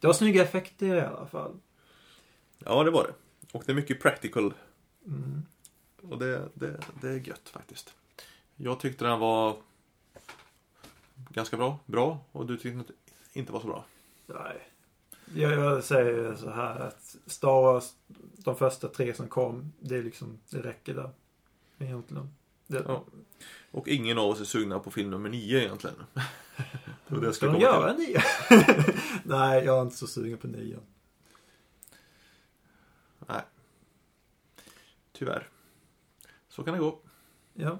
Det 0.00 0.06
var 0.06 0.14
snygga 0.14 0.42
effekter 0.42 0.94
i 0.94 1.00
alla 1.00 1.26
fall. 1.26 1.52
Ja, 2.58 2.84
det 2.84 2.90
var 2.90 3.04
det. 3.06 3.14
Och 3.52 3.62
det 3.66 3.72
är 3.72 3.76
mycket 3.76 4.00
practical. 4.02 4.54
Mm. 5.06 5.42
Och 6.02 6.18
det, 6.18 6.48
det, 6.54 6.80
det 7.00 7.08
är 7.08 7.28
gött 7.28 7.48
faktiskt. 7.48 7.94
Jag 8.56 8.80
tyckte 8.80 9.04
den 9.04 9.18
var 9.18 9.56
ganska 11.30 11.56
bra. 11.56 11.78
Bra. 11.86 12.18
Och 12.32 12.46
du 12.46 12.56
tyckte 12.56 12.68
inte- 12.78 12.92
inte 13.32 13.52
var 13.52 13.60
så 13.60 13.66
bra. 13.66 13.84
Nej. 14.26 14.68
Jag, 15.34 15.52
jag 15.52 15.84
säger 15.84 16.34
så 16.36 16.50
här 16.50 16.80
att 16.80 17.16
Star 17.26 17.62
Wars, 17.62 17.92
de 18.36 18.56
första 18.56 18.88
tre 18.88 19.14
som 19.14 19.28
kom, 19.28 19.72
det 19.80 19.96
är 19.96 20.02
liksom, 20.02 20.38
det 20.50 20.58
räcker 20.62 20.94
där. 20.94 21.10
Egentligen. 21.78 22.34
Det, 22.66 22.82
Ja. 22.86 23.04
Och 23.70 23.88
ingen 23.88 24.18
av 24.18 24.28
oss 24.30 24.40
är 24.40 24.44
sugna 24.44 24.78
på 24.78 24.90
film 24.90 25.10
nummer 25.10 25.28
nio 25.28 25.58
egentligen. 25.64 25.96
det 27.08 27.32
Ska 27.32 27.46
de 27.46 27.60
göra 27.60 27.94
till. 27.94 28.06
nio? 28.08 28.20
Nej, 29.24 29.64
jag 29.64 29.78
är 29.78 29.82
inte 29.82 29.96
så 29.96 30.06
sugen 30.06 30.38
på 30.38 30.46
nian. 30.46 30.80
Nej. 33.26 33.42
Tyvärr. 35.18 35.48
Så 36.48 36.62
kan 36.62 36.74
det 36.74 36.80
gå. 36.80 36.98
Ja. 37.54 37.78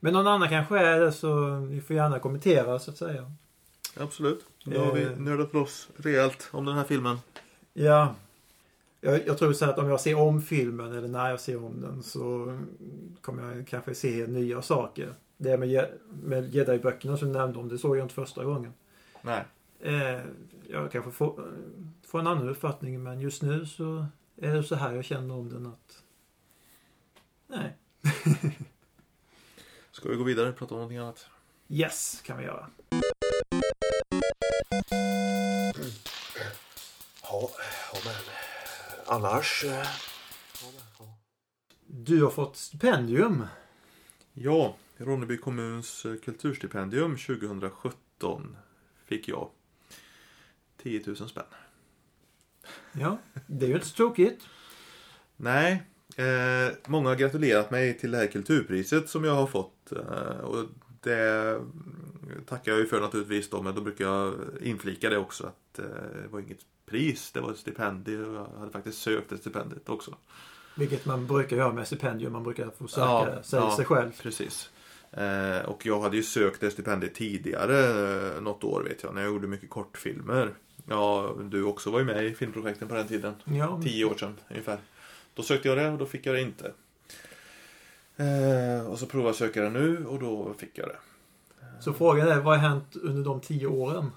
Men 0.00 0.12
någon 0.12 0.26
annan 0.26 0.48
kanske 0.48 0.78
är 0.78 1.00
det 1.00 1.12
så 1.12 1.56
ni 1.58 1.80
får 1.80 1.96
gärna 1.96 2.18
kommentera 2.18 2.78
så 2.78 2.90
att 2.90 2.96
säga. 2.96 3.32
Absolut. 3.96 4.46
Då 4.64 4.80
har 4.80 4.92
vi 4.94 5.02
Eh. 5.02 5.16
nördat 5.18 5.54
loss 5.54 5.88
rejält 5.96 6.48
om 6.52 6.64
den 6.64 6.74
här 6.76 6.84
filmen. 6.84 7.18
Ja. 7.72 8.14
Jag, 9.00 9.26
jag 9.26 9.38
tror 9.38 9.52
så 9.52 9.64
att 9.64 9.78
om 9.78 9.88
jag 9.88 10.00
ser 10.00 10.18
om 10.18 10.42
filmen 10.42 10.92
eller 10.92 11.08
när 11.08 11.30
jag 11.30 11.40
ser 11.40 11.64
om 11.64 11.80
den 11.80 12.02
så 12.02 12.58
kommer 13.20 13.54
jag 13.56 13.66
kanske 13.68 13.94
se 13.94 14.26
nya 14.26 14.62
saker. 14.62 15.14
Det 15.36 15.58
med, 15.58 15.88
med 16.22 16.54
Jedi-böckerna 16.54 17.16
som 17.16 17.32
du 17.32 17.38
nämnde 17.38 17.58
om, 17.58 17.68
det 17.68 17.78
såg 17.78 17.96
jag 17.96 18.04
inte 18.04 18.14
första 18.14 18.44
gången. 18.44 18.72
Nej. 19.22 19.44
Eh, 19.80 20.20
jag 20.68 20.92
kanske 20.92 21.10
får, 21.10 21.44
får 22.06 22.20
en 22.20 22.26
annan 22.26 22.48
uppfattning 22.48 23.02
men 23.02 23.20
just 23.20 23.42
nu 23.42 23.66
så 23.66 24.06
är 24.36 24.54
det 24.54 24.62
så 24.62 24.74
här 24.74 24.94
jag 24.94 25.04
känner 25.04 25.34
om 25.34 25.48
den 25.48 25.66
att... 25.66 26.02
Nej. 27.46 27.76
Ska 29.92 30.08
vi 30.08 30.16
gå 30.16 30.24
vidare 30.24 30.48
och 30.48 30.56
prata 30.56 30.74
om 30.74 30.78
någonting 30.80 30.98
annat? 30.98 31.26
Yes, 31.68 32.20
kan 32.24 32.38
vi 32.38 32.44
göra. 32.44 32.70
Ja, 37.22 37.50
ja 37.92 37.98
men 38.04 38.14
annars... 39.06 39.64
eh, 39.64 39.86
Du 41.86 42.22
har 42.22 42.30
fått 42.30 42.56
stipendium. 42.56 43.46
Ja, 44.32 44.76
Ronneby 44.96 45.36
kommuns 45.38 46.04
eh, 46.04 46.16
kulturstipendium 46.16 47.16
2017 47.16 48.56
fick 49.04 49.28
jag. 49.28 49.50
10 50.82 51.02
000 51.06 51.16
spänn. 51.28 51.44
Ja, 52.92 53.18
det 53.46 53.64
är 53.64 53.68
ju 53.68 53.74
inte 53.74 53.86
så 53.86 53.94
tråkigt. 53.96 54.48
Nej, 55.36 55.82
eh, 56.16 56.74
många 56.86 57.08
har 57.08 57.16
gratulerat 57.16 57.70
mig 57.70 57.98
till 57.98 58.10
det 58.10 58.18
här 58.18 58.26
kulturpriset 58.26 59.08
som 59.08 59.24
jag 59.24 59.34
har 59.34 59.46
fått. 59.46 59.92
Eh, 59.92 60.40
och 60.40 60.64
det 61.00 61.60
tackar 62.46 62.72
jag 62.72 62.80
ju 62.80 62.86
för 62.86 63.00
naturligtvis 63.00 63.50
då, 63.50 63.62
men 63.62 63.74
då 63.74 63.80
brukar 63.80 64.04
jag 64.04 64.34
inflika 64.62 65.10
det 65.10 65.18
också 65.18 65.46
att 65.46 65.78
eh, 65.78 65.84
det 66.22 66.28
var 66.30 66.40
inget 66.40 66.60
pris, 66.86 67.30
det 67.32 67.40
var 67.40 67.50
ett 67.50 67.58
stipendium. 67.58 68.34
Jag 68.34 68.58
hade 68.58 68.72
faktiskt 68.72 68.98
sökt 69.02 69.32
ett 69.32 69.40
stipendiet 69.40 69.88
också. 69.88 70.14
Vilket 70.76 71.06
man 71.06 71.26
brukar 71.26 71.56
göra 71.56 71.72
med 71.72 71.86
stipendium. 71.86 72.32
Man 72.32 72.42
brukar 72.44 72.70
få 72.78 72.88
söka 72.88 73.06
Ja, 73.06 73.42
sig, 73.42 73.58
ja. 73.60 73.76
sig 73.76 73.84
själv. 73.84 74.10
Precis. 74.22 74.70
Eh, 75.10 75.58
och 75.68 75.86
jag 75.86 76.00
hade 76.00 76.16
ju 76.16 76.22
sökt 76.22 76.60
det 76.60 76.70
stipendiet 76.70 77.14
tidigare 77.14 77.78
eh, 78.36 78.40
något 78.42 78.64
år 78.64 78.82
vet 78.82 79.02
jag, 79.02 79.14
när 79.14 79.22
jag 79.22 79.30
gjorde 79.30 79.46
mycket 79.46 79.70
kortfilmer. 79.70 80.54
Ja, 80.88 81.36
du 81.42 81.62
också 81.62 81.90
var 81.90 81.98
ju 81.98 82.04
med 82.04 82.24
i 82.24 82.34
filmprojekten 82.34 82.88
på 82.88 82.94
den 82.94 83.08
tiden. 83.08 83.34
Ja, 83.44 83.80
Tio 83.84 84.04
år 84.04 84.14
sedan 84.14 84.36
ungefär. 84.50 84.78
Då 85.36 85.42
sökte 85.42 85.68
jag 85.68 85.78
det 85.78 85.88
och 85.90 85.98
då 85.98 86.06
fick 86.06 86.26
jag 86.26 86.34
det 86.34 86.40
inte. 86.40 86.72
Eh, 88.16 88.86
och 88.86 88.98
så 88.98 89.06
provade 89.06 89.28
jag 89.28 89.36
söka 89.36 89.62
det 89.62 89.70
nu 89.70 90.06
och 90.06 90.18
då 90.18 90.54
fick 90.58 90.78
jag 90.78 90.88
det. 90.88 90.96
Så 91.80 91.92
frågan 91.92 92.28
är, 92.28 92.40
vad 92.40 92.58
har 92.58 92.68
hänt 92.68 92.96
under 92.96 93.24
de 93.24 93.40
tio 93.40 93.66
åren? 93.66 94.10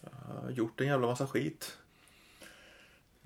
Jag 0.00 0.42
har 0.42 0.50
gjort 0.50 0.80
en 0.80 0.86
jävla 0.86 1.06
massa 1.06 1.26
skit. 1.26 1.78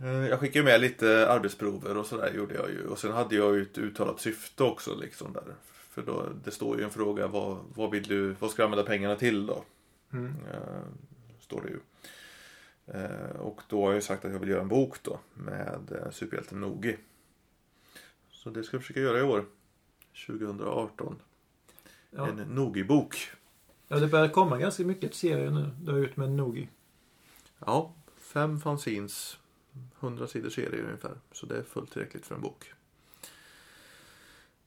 Eh, 0.00 0.28
Jag 0.28 0.40
skickade 0.40 0.64
med 0.64 0.80
lite 0.80 1.28
arbetsprover 1.30 1.96
och 1.96 2.06
sådär 2.06 2.32
gjorde 2.34 2.54
jag 2.54 2.70
ju. 2.70 2.86
Och 2.86 2.98
sen 2.98 3.12
hade 3.12 3.34
jag 3.36 3.56
ju 3.56 3.62
ett 3.62 3.78
uttalat 3.78 4.20
syfte 4.20 4.62
också 4.62 4.94
liksom 4.94 5.32
där. 5.32 5.54
För 5.90 6.02
då, 6.02 6.26
det 6.44 6.50
står 6.50 6.78
ju 6.78 6.84
en 6.84 6.90
fråga, 6.90 7.26
vad, 7.26 7.58
vad 7.74 7.90
vill 7.90 8.02
du, 8.02 8.30
vad 8.38 8.50
ska 8.50 8.62
du 8.62 8.64
använda 8.64 8.84
pengarna 8.86 9.16
till 9.16 9.46
då? 9.46 9.64
Mm. 10.12 10.34
Eh, 10.52 10.82
står 11.40 11.62
det 11.62 11.68
ju. 11.68 11.80
Eh, 13.00 13.40
och 13.40 13.60
då 13.68 13.80
har 13.82 13.88
jag 13.88 13.94
ju 13.94 14.02
sagt 14.02 14.24
att 14.24 14.32
jag 14.32 14.38
vill 14.38 14.48
göra 14.48 14.60
en 14.60 14.68
bok 14.68 14.96
då 15.02 15.18
med 15.34 16.08
superhjälten 16.12 16.60
Nogi. 16.60 16.96
Så 18.42 18.50
det 18.50 18.64
ska 18.64 18.76
jag 18.76 18.82
försöka 18.82 19.00
göra 19.00 19.18
i 19.18 19.22
år. 19.22 19.46
2018. 20.26 21.16
Ja. 22.10 22.28
En 22.28 22.36
Nogi-bok. 22.36 23.30
ja, 23.88 23.96
det 23.96 24.06
börjar 24.06 24.28
komma 24.28 24.58
ganska 24.58 24.84
mycket 24.84 25.14
serier 25.14 25.50
nu. 25.50 25.70
Du 25.82 25.92
har 25.92 25.98
ut 25.98 26.16
med 26.16 26.30
Nogi. 26.30 26.68
Ja, 27.58 27.94
fem 28.16 28.60
fanzines. 28.60 29.38
100 30.00 30.26
sidor 30.26 30.50
serie 30.50 30.82
ungefär. 30.82 31.20
Så 31.32 31.46
det 31.46 31.56
är 31.56 31.62
fullt 31.62 31.92
tillräckligt 31.92 32.26
för 32.26 32.34
en 32.34 32.40
bok. 32.40 32.72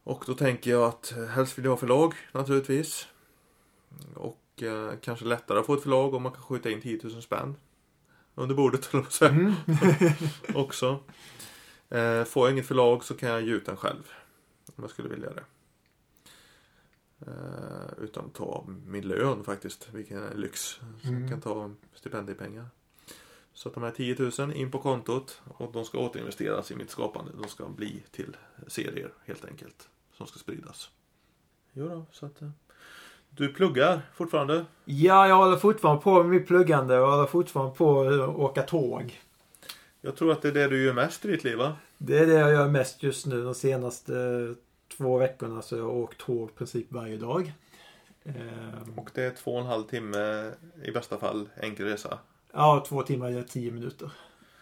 Och 0.03 0.23
då 0.27 0.33
tänker 0.33 0.71
jag 0.71 0.83
att 0.83 1.11
eh, 1.11 1.25
helst 1.25 1.57
vill 1.57 1.65
jag 1.65 1.71
ha 1.71 1.77
förlag 1.77 2.13
naturligtvis. 2.31 3.07
Och 4.15 4.63
eh, 4.63 4.93
kanske 5.01 5.25
lättare 5.25 5.59
att 5.59 5.65
få 5.65 5.73
ett 5.73 5.83
förlag 5.83 6.13
om 6.13 6.23
man 6.23 6.31
kan 6.31 6.43
skjuta 6.43 6.69
in 6.69 6.81
10 6.81 6.99
000 7.03 7.21
spänn. 7.21 7.55
Under 8.35 8.55
bordet 8.55 8.85
höll 8.85 8.99
jag 8.99 9.03
på 9.03 9.07
att 9.07 9.13
säga. 9.13 9.31
Mm. 9.31 9.53
också. 10.55 10.99
Eh, 11.93 12.23
får 12.23 12.47
jag 12.47 12.53
inget 12.53 12.67
förlag 12.67 13.03
så 13.03 13.13
kan 13.17 13.29
jag 13.29 13.41
ge 13.41 13.51
ut 13.53 13.65
den 13.65 13.77
själv. 13.77 14.09
Om 14.75 14.83
jag 14.83 14.89
skulle 14.89 15.09
vilja 15.09 15.29
det. 15.33 15.43
Eh, 17.27 18.03
utan 18.03 18.25
att 18.25 18.33
ta 18.33 18.65
min 18.87 19.07
lön 19.07 19.43
faktiskt. 19.43 19.89
Vilken 19.93 20.27
lyx. 20.35 20.79
Så 21.01 21.07
Mm. 21.07 21.21
jag 21.21 21.29
kan 21.31 21.41
ta 21.41 21.71
stipendiepengar. 21.93 22.65
Så 23.53 23.69
att 23.69 23.73
de 23.75 23.83
här 23.83 23.91
10 23.91 24.31
000 24.39 24.53
in 24.53 24.71
på 24.71 24.79
kontot 24.79 25.41
och 25.57 25.71
de 25.73 25.85
ska 25.85 25.97
återinvesteras 25.99 26.71
i 26.71 26.75
mitt 26.75 26.89
skapande. 26.89 27.31
De 27.41 27.49
ska 27.49 27.65
bli 27.69 28.03
till 28.11 28.37
serier 28.67 29.13
helt 29.25 29.45
enkelt. 29.45 29.89
Som 30.13 30.27
ska 30.27 30.39
spridas. 30.39 30.89
Jo 31.73 31.87
då, 31.89 32.05
så 32.11 32.25
att... 32.25 32.41
eh, 32.41 32.49
Du 33.29 33.53
pluggar 33.53 34.01
fortfarande? 34.15 34.65
Ja, 34.85 35.27
jag 35.27 35.35
håller 35.35 35.57
fortfarande 35.57 36.01
på 36.01 36.23
med 36.23 36.25
mitt 36.31 36.47
pluggande 36.47 36.99
och 36.99 37.07
håller 37.11 37.25
fortfarande 37.25 37.75
på 37.75 38.01
att 38.01 38.29
åka 38.35 38.61
tåg. 38.63 39.21
Jag 40.05 40.15
tror 40.15 40.31
att 40.31 40.41
det 40.41 40.47
är 40.47 40.51
det 40.51 40.67
du 40.67 40.83
gör 40.83 40.93
mest 40.93 41.25
i 41.25 41.27
ditt 41.27 41.43
liv 41.43 41.57
va? 41.57 41.77
Det 41.97 42.19
är 42.19 42.27
det 42.27 42.33
jag 42.33 42.51
gör 42.51 42.67
mest 42.67 43.03
just 43.03 43.25
nu. 43.25 43.43
De 43.43 43.55
senaste 43.55 44.13
två 44.97 45.17
veckorna 45.17 45.61
så 45.61 45.75
har 45.75 45.81
jag 45.81 45.95
åkt 45.97 46.17
tåg 46.19 46.49
i 46.49 46.53
princip 46.53 46.91
varje 46.91 47.17
dag. 47.17 47.53
Ehm, 48.23 48.93
Och 48.99 49.09
det 49.13 49.23
är 49.23 49.31
två 49.31 49.53
och 49.53 49.59
en 49.61 49.65
halv 49.67 49.83
timme 49.83 50.51
i 50.83 50.91
bästa 50.91 51.17
fall 51.17 51.49
enkel 51.61 51.85
resa. 51.85 52.19
Ja, 52.53 52.85
två 52.87 53.03
timmar 53.03 53.31
är 53.31 53.43
tio 53.43 53.71
minuter. 53.71 54.11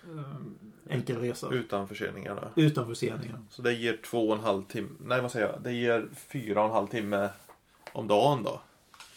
Ehm, 0.03 0.55
Enkel 0.89 1.17
resa. 1.19 1.49
Utan 1.51 1.87
förseningar 1.87 2.51
då. 2.55 2.61
Utan 2.61 2.87
förseningar. 2.87 3.39
Så 3.49 3.61
det 3.61 3.73
ger 3.73 3.97
två 4.05 4.29
och 4.29 4.35
en 4.35 4.43
halv 4.43 4.63
timme. 4.63 4.89
Nej 4.99 5.21
vad 5.21 5.31
säger 5.31 5.47
jag? 5.47 5.61
Det 5.61 5.71
ger 5.73 6.09
fyra 6.15 6.59
och 6.61 6.67
en 6.67 6.73
halv 6.73 6.87
timme 6.87 7.29
om 7.93 8.07
dagen 8.07 8.43
då. 8.43 8.61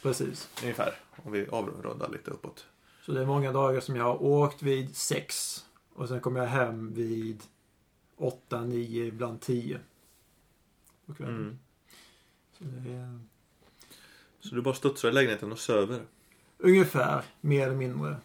Precis. 0.02 0.48
Ungefär. 0.62 0.94
Om 1.24 1.32
vi 1.32 1.46
avrundar 1.48 2.08
lite 2.08 2.30
uppåt. 2.30 2.66
Så 3.06 3.12
det 3.12 3.20
är 3.20 3.26
många 3.26 3.52
dagar 3.52 3.80
som 3.80 3.96
jag 3.96 4.04
har 4.04 4.22
åkt 4.22 4.62
vid 4.62 4.96
sex. 4.96 5.60
Och 5.94 6.08
sen 6.08 6.20
kommer 6.20 6.40
jag 6.40 6.46
hem 6.46 6.94
vid 6.94 7.42
åtta, 8.16 8.64
nio, 8.64 9.04
ibland 9.04 9.40
tio. 9.40 9.80
På 11.06 11.14
kvällen. 11.14 11.36
Mm. 11.36 11.58
Så 12.58 12.64
det 12.64 13.20
Så 14.48 14.54
du 14.54 14.62
bara 14.62 14.74
studsar 14.74 15.08
i 15.08 15.12
lägenheten 15.12 15.52
och 15.52 15.58
söver. 15.58 16.02
ungefär, 16.58 17.24
mer 17.40 17.66
eller 17.66 17.76
mindre. 17.76 18.16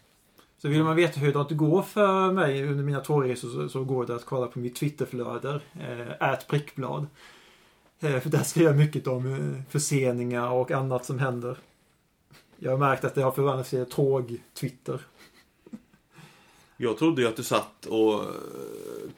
Så 0.57 0.67
vill 0.67 0.83
man 0.83 0.95
veta 0.95 1.19
hur 1.19 1.33
det 1.49 1.55
går 1.55 1.81
för 1.81 2.31
mig 2.31 2.67
under 2.67 2.83
mina 2.83 2.99
tågresor 2.99 3.49
så, 3.49 3.69
så 3.69 3.83
går 3.83 4.05
det 4.05 4.15
att 4.15 4.25
kolla 4.25 4.47
på 4.47 4.59
mitt 4.59 4.75
Twitterflöde. 4.75 5.61
Eh, 5.79 6.29
ät 6.29 6.47
prickblad. 6.47 7.07
Eh, 7.99 8.19
för 8.19 8.29
där 8.29 8.43
skriver 8.43 8.69
jag 8.69 8.77
mycket 8.77 9.07
om 9.07 9.33
eh, 9.33 9.63
förseningar 9.69 10.49
och 10.49 10.71
annat 10.71 11.05
som 11.05 11.19
händer. 11.19 11.57
Jag 12.57 12.71
har 12.71 12.77
märkt 12.77 13.03
att 13.03 13.15
det 13.15 13.21
har 13.21 13.31
förvandlats 13.31 13.69
till 13.69 13.85
tåg-Twitter. 13.85 15.01
Jag 16.81 16.97
trodde 16.97 17.21
ju 17.21 17.27
att 17.27 17.35
du 17.35 17.43
satt 17.43 17.85
och 17.85 18.13
eh, 18.13 18.19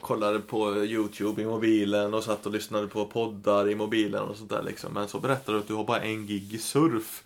kollade 0.00 0.38
på 0.40 0.76
YouTube 0.84 1.42
i 1.42 1.44
mobilen 1.46 2.14
och 2.14 2.24
satt 2.24 2.46
och 2.46 2.52
lyssnade 2.52 2.86
på 2.86 3.04
poddar 3.06 3.68
i 3.70 3.74
mobilen 3.74 4.22
och 4.22 4.36
sånt 4.36 4.50
där 4.50 4.62
liksom. 4.62 4.92
Men 4.92 5.08
så 5.08 5.20
berättade 5.20 5.58
du 5.58 5.60
att 5.60 5.68
du 5.68 5.74
har 5.74 5.84
bara 5.84 6.00
en 6.00 6.26
gig 6.26 6.54
i 6.54 6.58
surf. 6.58 7.22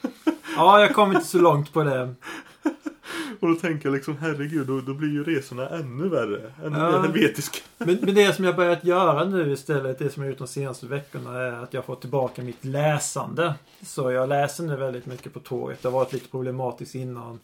Ja, 0.56 0.80
jag 0.80 0.94
kom 0.94 1.12
inte 1.12 1.26
så 1.26 1.38
långt 1.38 1.72
på 1.72 1.82
det. 1.82 2.14
Och 3.40 3.48
då 3.48 3.54
tänker 3.54 3.88
jag 3.88 3.94
liksom, 3.94 4.16
herregud, 4.20 4.66
då, 4.66 4.80
då 4.80 4.94
blir 4.94 5.08
ju 5.08 5.24
resorna 5.24 5.68
ännu 5.68 6.08
värre. 6.08 6.52
Ännu 6.64 6.78
Ja. 6.78 6.90
mer 6.90 6.98
helvetiska. 6.98 7.58
Men, 7.78 7.98
men 8.02 8.14
det 8.14 8.36
som 8.36 8.44
jag 8.44 8.56
börjat 8.56 8.84
göra 8.84 9.24
nu 9.24 9.52
istället, 9.52 9.98
det 9.98 10.10
som 10.10 10.22
jag 10.22 10.30
gjort 10.30 10.38
de 10.38 10.46
senaste 10.46 10.86
veckorna, 10.86 11.38
är 11.40 11.52
att 11.52 11.74
jag 11.74 11.84
får 11.84 11.96
tillbaka 11.96 12.42
mitt 12.42 12.64
läsande. 12.64 13.54
Så 13.86 14.10
jag 14.10 14.28
läser 14.28 14.64
nu 14.64 14.76
väldigt 14.76 15.06
mycket 15.06 15.32
på 15.34 15.40
tåget. 15.40 15.82
Det 15.82 15.88
har 15.88 15.92
varit 15.98 16.12
lite 16.12 16.28
problematiskt 16.28 16.94
innan. 16.94 17.38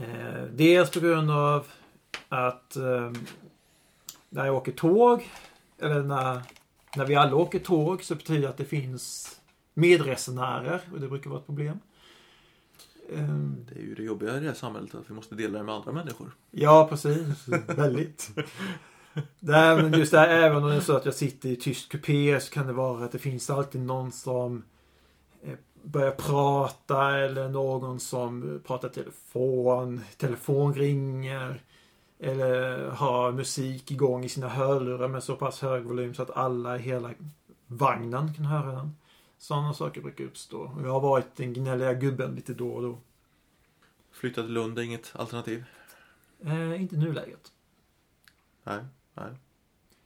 Eh, 0.00 0.42
dels 0.52 0.90
på 0.90 1.00
grund 1.00 1.30
av 1.30 1.66
att 2.28 2.76
eh, 2.76 3.12
när 4.28 4.46
jag 4.46 4.54
åker 4.54 4.72
tåg, 4.72 5.30
eller 5.78 6.02
när, 6.02 6.42
när 6.96 7.04
vi 7.06 7.14
alla 7.14 7.36
åker 7.36 7.58
tåg, 7.58 8.04
så 8.04 8.14
betyder 8.14 8.42
det 8.42 8.48
att 8.48 8.56
det 8.56 8.64
finns 8.64 9.36
medresenärer 9.74 10.80
och 10.92 11.00
det 11.00 11.08
brukar 11.08 11.30
vara 11.30 11.40
ett 11.40 11.46
problem. 11.46 11.78
Eh, 13.12 13.28
Det 13.68 13.74
är 13.80 13.82
ju 13.82 13.94
det 13.94 14.02
jobbiga 14.02 14.36
i 14.36 14.40
det 14.40 14.46
här 14.46 14.54
samhället, 14.54 14.94
att 14.94 15.10
vi 15.10 15.14
måste 15.14 15.34
dela 15.34 15.58
det 15.58 15.64
med 15.64 15.74
andra 15.74 15.92
människor. 15.92 16.30
Ja, 16.50 16.86
precis. 16.90 17.48
Väldigt. 17.66 18.30
Nej, 19.40 19.76
men 19.82 19.92
just 19.98 20.12
det 20.12 20.18
här, 20.18 20.28
även 20.28 20.62
om 20.62 20.68
det 20.70 20.76
är 20.76 20.80
så 20.80 20.96
att 20.96 21.04
jag 21.04 21.14
sitter 21.14 21.48
i 21.48 21.56
tyst 21.56 21.88
kupé 21.88 22.40
så 22.40 22.52
kan 22.52 22.66
det 22.66 22.72
vara 22.72 23.04
att 23.04 23.12
det 23.12 23.18
finns 23.18 23.50
alltid 23.50 23.80
någon 23.80 24.12
som 24.12 24.62
börjar 25.86 26.10
prata 26.10 27.18
eller 27.18 27.48
någon 27.48 28.00
som 28.00 28.60
pratar 28.66 28.88
telefon, 28.88 30.00
telefon 30.16 30.74
ringer 30.74 31.60
eller 32.18 32.88
har 32.90 33.32
musik 33.32 33.90
igång 33.90 34.24
i 34.24 34.28
sina 34.28 34.48
hörlurar 34.48 35.08
med 35.08 35.22
så 35.22 35.36
pass 35.36 35.62
hög 35.62 35.84
volym 35.84 36.14
så 36.14 36.22
att 36.22 36.30
alla 36.30 36.76
i 36.76 36.82
hela 36.82 37.10
vagnen 37.66 38.34
kan 38.34 38.44
höra 38.44 38.72
den. 38.72 38.96
Sådana 39.38 39.74
saker 39.74 40.00
brukar 40.00 40.24
uppstå. 40.24 40.76
Jag 40.82 40.90
har 40.90 41.00
varit 41.00 41.36
den 41.36 41.52
gnälliga 41.52 41.94
gubben 41.94 42.34
lite 42.34 42.54
då 42.54 42.70
och 42.70 42.82
då. 42.82 42.98
Flytta 44.12 44.42
till 44.42 44.52
Lund 44.52 44.78
är 44.78 44.82
inget 44.82 45.12
alternativ. 45.16 45.64
Eh, 46.40 46.80
inte 46.80 46.96
nuläget. 46.96 47.52
Nej, 48.64 48.84
nej. 49.14 49.32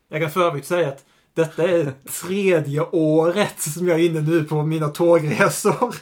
Jag 0.08 0.20
kan 0.20 0.30
för 0.30 0.40
övrigt 0.40 0.66
säga 0.66 0.88
att 0.88 1.06
detta 1.34 1.68
är 1.68 1.92
tredje 2.22 2.80
året 2.80 3.60
som 3.60 3.88
jag 3.88 4.00
är 4.00 4.04
inne 4.04 4.20
nu 4.20 4.44
på 4.44 4.62
mina 4.62 4.88
tågresor. 4.88 5.94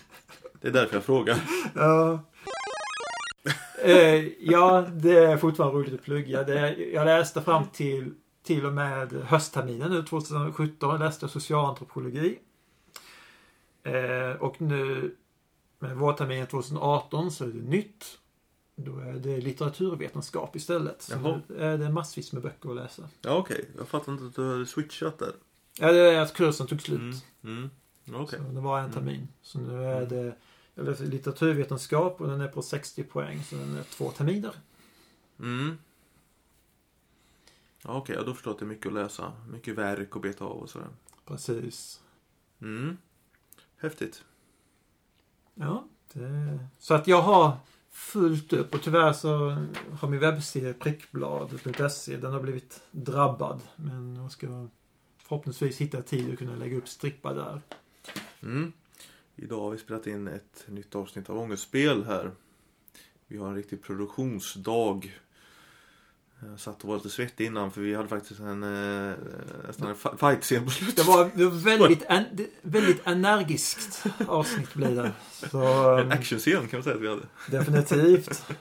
Det 0.60 0.68
är 0.68 0.72
därför 0.72 0.96
jag 0.96 1.04
frågar. 1.04 1.36
Ja. 1.74 2.20
Eh, 3.82 4.24
ja, 4.40 4.86
det 4.92 5.18
är 5.18 5.36
fortfarande 5.36 5.78
roligt 5.78 5.94
att 5.94 6.02
plugga. 6.02 6.42
Det, 6.42 6.76
jag 6.76 7.04
läste 7.04 7.42
fram 7.42 7.64
till 7.72 8.14
till 8.48 8.66
och 8.66 8.72
med 8.72 9.12
höstterminen 9.12 9.90
nu 9.90 10.02
2017 10.02 11.00
läste 11.00 11.28
socialantropologi. 11.28 12.38
Eh, 13.82 14.36
och 14.40 14.60
nu 14.60 15.14
med 15.78 15.96
vårterminen 15.96 16.46
2018 16.46 17.30
så 17.30 17.44
är 17.44 17.48
det 17.48 17.70
nytt. 17.70 18.04
Då 18.84 18.98
är 18.98 19.12
det 19.12 19.40
litteraturvetenskap 19.40 20.56
istället. 20.56 21.02
Så 21.02 21.12
Jaha. 21.12 21.40
nu 21.48 21.56
är 21.56 21.78
det 21.78 21.90
massvis 21.90 22.32
med 22.32 22.42
böcker 22.42 22.70
att 22.70 22.76
läsa. 22.76 23.08
Ja, 23.22 23.36
okej. 23.36 23.68
Jag 23.78 23.88
fattar 23.88 24.12
inte 24.12 24.24
att 24.24 24.34
du 24.34 24.50
hade 24.50 24.66
switchat 24.66 25.18
där. 25.18 25.32
Ja, 25.78 25.92
det 25.92 25.98
är 25.98 26.20
att 26.20 26.34
kursen 26.34 26.66
tog 26.66 26.82
slut. 26.82 27.24
Mm. 27.42 27.70
Mm. 28.04 28.20
Okej. 28.20 28.38
Så 28.38 28.52
det 28.52 28.60
var 28.60 28.80
en 28.80 28.92
termin. 28.92 29.28
Så 29.42 29.58
nu 29.58 29.84
är 29.84 30.06
det 30.06 30.34
jag 30.74 30.86
läser 30.86 31.06
litteraturvetenskap 31.06 32.20
och 32.20 32.28
den 32.28 32.40
är 32.40 32.48
på 32.48 32.62
60 32.62 33.02
poäng. 33.04 33.42
Så 33.42 33.56
den 33.56 33.76
är 33.76 33.82
två 33.82 34.10
terminer. 34.10 34.54
Mm. 35.38 35.78
Ja, 37.82 37.96
okej. 37.96 38.16
Ja, 38.16 38.22
då 38.22 38.34
förstår 38.34 38.50
jag 38.50 38.54
att 38.54 38.58
det 38.58 38.64
är 38.64 38.68
mycket 38.68 38.86
att 38.86 38.92
läsa. 38.92 39.32
Mycket 39.52 39.74
verk 39.74 40.16
att 40.16 40.22
beta 40.22 40.44
av 40.44 40.58
och 40.58 40.70
sådär. 40.70 40.88
Precis. 41.24 42.00
Mm. 42.60 42.96
Häftigt. 43.76 44.24
Ja, 45.54 45.84
det... 46.12 46.58
Så 46.78 46.94
att 46.94 47.06
jag 47.06 47.22
har 47.22 47.56
fullt 47.90 48.52
upp 48.52 48.74
och 48.74 48.82
tyvärr 48.82 49.12
så 49.12 49.56
har 50.00 50.08
min 50.08 50.20
webbsida 50.20 50.72
prickblad.se 50.72 52.16
den 52.16 52.32
har 52.32 52.40
blivit 52.40 52.82
drabbad. 52.90 53.60
Men 53.76 54.16
jag 54.16 54.32
ska 54.32 54.68
förhoppningsvis 55.18 55.78
hitta 55.78 56.02
tid 56.02 56.32
att 56.32 56.38
kunna 56.38 56.56
lägga 56.56 56.76
upp 56.76 56.88
strippar 56.88 57.34
där. 57.34 57.62
Mm. 58.42 58.72
Idag 59.36 59.60
har 59.60 59.70
vi 59.70 59.78
spelat 59.78 60.06
in 60.06 60.28
ett 60.28 60.64
nytt 60.66 60.94
avsnitt 60.94 61.30
av 61.30 61.38
Ångestspel 61.38 62.04
här. 62.04 62.30
Vi 63.26 63.36
har 63.36 63.48
en 63.48 63.54
riktig 63.54 63.82
produktionsdag. 63.82 65.00
Jag 66.50 66.60
satt 66.60 66.82
och 66.82 66.88
var 66.88 66.96
lite 66.96 67.08
svettig 67.08 67.46
innan 67.46 67.70
för 67.70 67.80
vi 67.80 67.94
hade 67.94 68.08
faktiskt 68.08 68.40
en, 68.40 68.62
eh, 68.62 69.14
nästan 69.66 69.88
en 69.88 69.94
fi- 69.94 70.16
fight-scen 70.18 70.64
på 70.64 70.70
slutet. 70.70 70.96
Det 70.96 71.02
var, 71.02 71.24
väldigt, 71.64 72.02
en, 72.08 72.24
väldigt 72.62 73.06
energiskt 73.06 74.04
avsnitt 74.28 74.74
blir 74.74 74.96
det. 75.02 75.12
Så 75.50 75.58
En 75.98 76.04
um, 76.06 76.10
actionscen 76.12 76.68
kan 76.68 76.78
man 76.78 76.82
säga 76.82 76.96
att 76.96 77.02
vi 77.02 77.08
hade. 77.08 77.22
definitivt. 77.50 78.44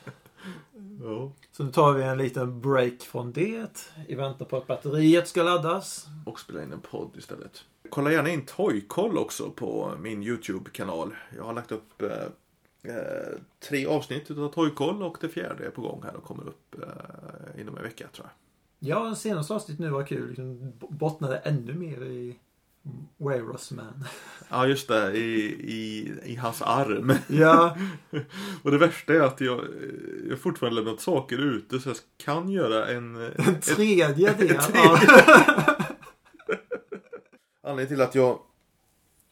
Ja. 1.03 1.31
Så 1.51 1.63
nu 1.63 1.71
tar 1.71 1.93
vi 1.93 2.03
en 2.03 2.17
liten 2.17 2.61
break 2.61 3.01
från 3.01 3.31
det 3.31 3.67
i 4.07 4.15
väntan 4.15 4.47
på 4.47 4.57
att 4.57 4.67
batteriet 4.67 5.27
ska 5.27 5.43
laddas. 5.43 6.05
Och 6.25 6.39
spela 6.39 6.63
in 6.63 6.73
en 6.73 6.81
podd 6.81 7.11
istället. 7.17 7.63
Kolla 7.89 8.11
gärna 8.11 8.29
in 8.29 8.45
Toykoll 8.45 9.17
också 9.17 9.49
på 9.51 9.93
min 9.99 10.23
YouTube-kanal. 10.23 11.15
Jag 11.37 11.43
har 11.43 11.53
lagt 11.53 11.71
upp 11.71 12.03
eh, 12.87 13.39
tre 13.69 13.85
avsnitt 13.85 14.31
av 14.31 14.51
Toykoll 14.51 15.03
och 15.03 15.17
det 15.21 15.29
fjärde 15.29 15.65
är 15.65 15.69
på 15.69 15.81
gång 15.81 16.03
här 16.03 16.15
och 16.15 16.23
kommer 16.23 16.47
upp 16.47 16.75
eh, 16.81 17.61
inom 17.61 17.77
en 17.77 17.83
vecka 17.83 18.07
tror 18.13 18.27
jag. 18.27 18.33
Ja, 18.79 19.15
senaste 19.15 19.53
avsnittet 19.53 19.79
nu 19.79 19.89
var 19.89 20.03
kul. 20.03 20.27
Liksom 20.27 20.73
bottnade 20.79 21.37
ännu 21.37 21.73
mer 21.73 22.05
i 22.05 22.39
Wairos 23.17 23.71
Man. 23.71 24.03
Ja 24.49 24.67
just 24.67 24.87
det, 24.87 25.11
i, 25.17 25.39
i, 25.73 26.13
i 26.23 26.35
hans 26.35 26.61
arm. 26.61 27.13
Ja, 27.27 27.77
Och 28.63 28.71
det 28.71 28.77
värsta 28.77 29.13
är 29.13 29.19
att 29.19 29.41
jag, 29.41 29.65
jag 30.29 30.39
fortfarande 30.39 30.81
lämnat 30.81 31.01
saker 31.01 31.37
ute 31.37 31.79
så 31.79 31.89
jag 31.89 31.97
kan 32.17 32.49
göra 32.49 32.87
en... 32.87 33.15
en 33.15 33.59
tredje 33.61 34.33
del. 34.33 34.51
en 34.51 34.97
anledningen 37.67 37.87
till 37.87 38.01
att 38.01 38.15
jag 38.15 38.39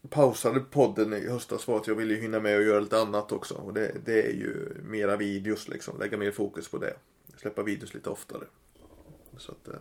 pausade 0.09 0.59
podden 0.59 1.13
i 1.13 1.29
höstas 1.29 1.67
var 1.67 1.77
att 1.77 1.87
jag 1.87 1.95
ville 1.95 2.15
hinna 2.15 2.39
med 2.39 2.57
att 2.57 2.65
göra 2.65 2.79
lite 2.79 3.01
annat 3.01 3.31
också. 3.31 3.53
Och 3.53 3.73
det, 3.73 4.05
det 4.05 4.21
är 4.21 4.33
ju 4.33 4.77
mera 4.83 5.17
videos 5.17 5.67
liksom, 5.67 5.99
lägga 5.99 6.17
mer 6.17 6.31
fokus 6.31 6.69
på 6.69 6.77
det. 6.77 6.97
Släppa 7.37 7.63
videos 7.63 7.93
lite 7.93 8.09
oftare. 8.09 8.43
Så 9.37 9.51
att... 9.51 9.67
Eh, 9.67 9.79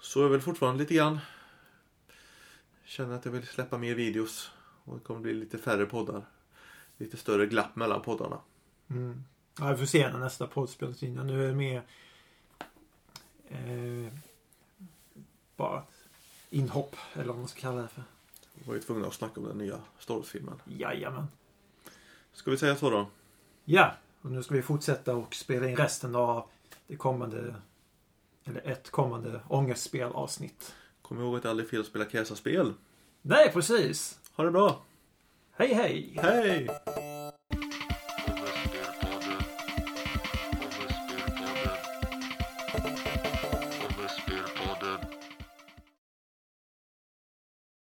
så 0.00 0.24
är 0.24 0.28
väl 0.28 0.40
fortfarande 0.40 0.80
lite 0.80 0.94
grann. 0.94 1.18
känner 2.84 3.14
att 3.14 3.24
jag 3.24 3.32
vill 3.32 3.46
släppa 3.46 3.78
mer 3.78 3.94
videos. 3.94 4.50
Och 4.84 4.94
det 4.94 5.04
kommer 5.04 5.20
bli 5.20 5.34
lite 5.34 5.58
färre 5.58 5.86
poddar. 5.86 6.26
Lite 6.96 7.16
större 7.16 7.46
glapp 7.46 7.76
mellan 7.76 8.02
poddarna. 8.02 8.40
Mm. 8.90 9.24
Ja, 9.60 9.70
vi 9.70 9.76
får 9.76 9.86
se 9.86 10.10
när 10.10 10.18
nästa 10.18 10.46
podd 10.46 10.70
spelas 10.70 11.02
in. 11.02 11.14
Nu 11.14 11.44
är 11.44 11.48
det 11.48 11.54
mer 11.54 11.82
eh, 13.48 14.12
bara 15.56 15.78
ett 15.78 16.08
inhopp, 16.50 16.96
eller 17.12 17.24
vad 17.24 17.38
man 17.38 17.48
ska 17.48 17.60
kalla 17.60 17.82
det 17.82 17.88
för. 17.88 18.02
Var 18.64 18.74
ju 18.74 18.80
tvungna 18.80 19.06
att 19.06 19.14
snacka 19.14 19.40
om 19.40 19.46
den 19.46 19.58
nya 19.58 19.80
Star 19.98 20.14
Wars-filmen. 20.14 20.62
Jajamän. 20.64 21.28
Ska 22.32 22.50
vi 22.50 22.56
säga 22.56 22.76
så 22.76 22.90
då? 22.90 23.06
Ja, 23.64 23.94
och 24.22 24.30
nu 24.30 24.42
ska 24.42 24.54
vi 24.54 24.62
fortsätta 24.62 25.14
och 25.14 25.34
spela 25.34 25.68
in 25.68 25.76
resten 25.76 26.14
av 26.14 26.48
det 26.86 26.96
kommande, 26.96 27.54
eller 28.44 28.68
ett 28.68 28.90
kommande 28.90 29.40
ångestspel-avsnitt. 29.48 30.74
Kom 31.02 31.20
ihåg 31.20 31.36
att 31.36 31.42
det 31.42 31.50
aldrig 31.50 31.66
är 31.66 31.70
fel 31.70 31.80
att 31.80 31.86
spela 31.86 32.04
Käsa-spel. 32.04 32.74
Nej, 33.22 33.52
precis! 33.52 34.18
Ha 34.34 34.44
det 34.44 34.50
bra! 34.50 34.82
Hej, 35.52 35.74
hej! 35.74 36.18
Hej! 36.22 36.68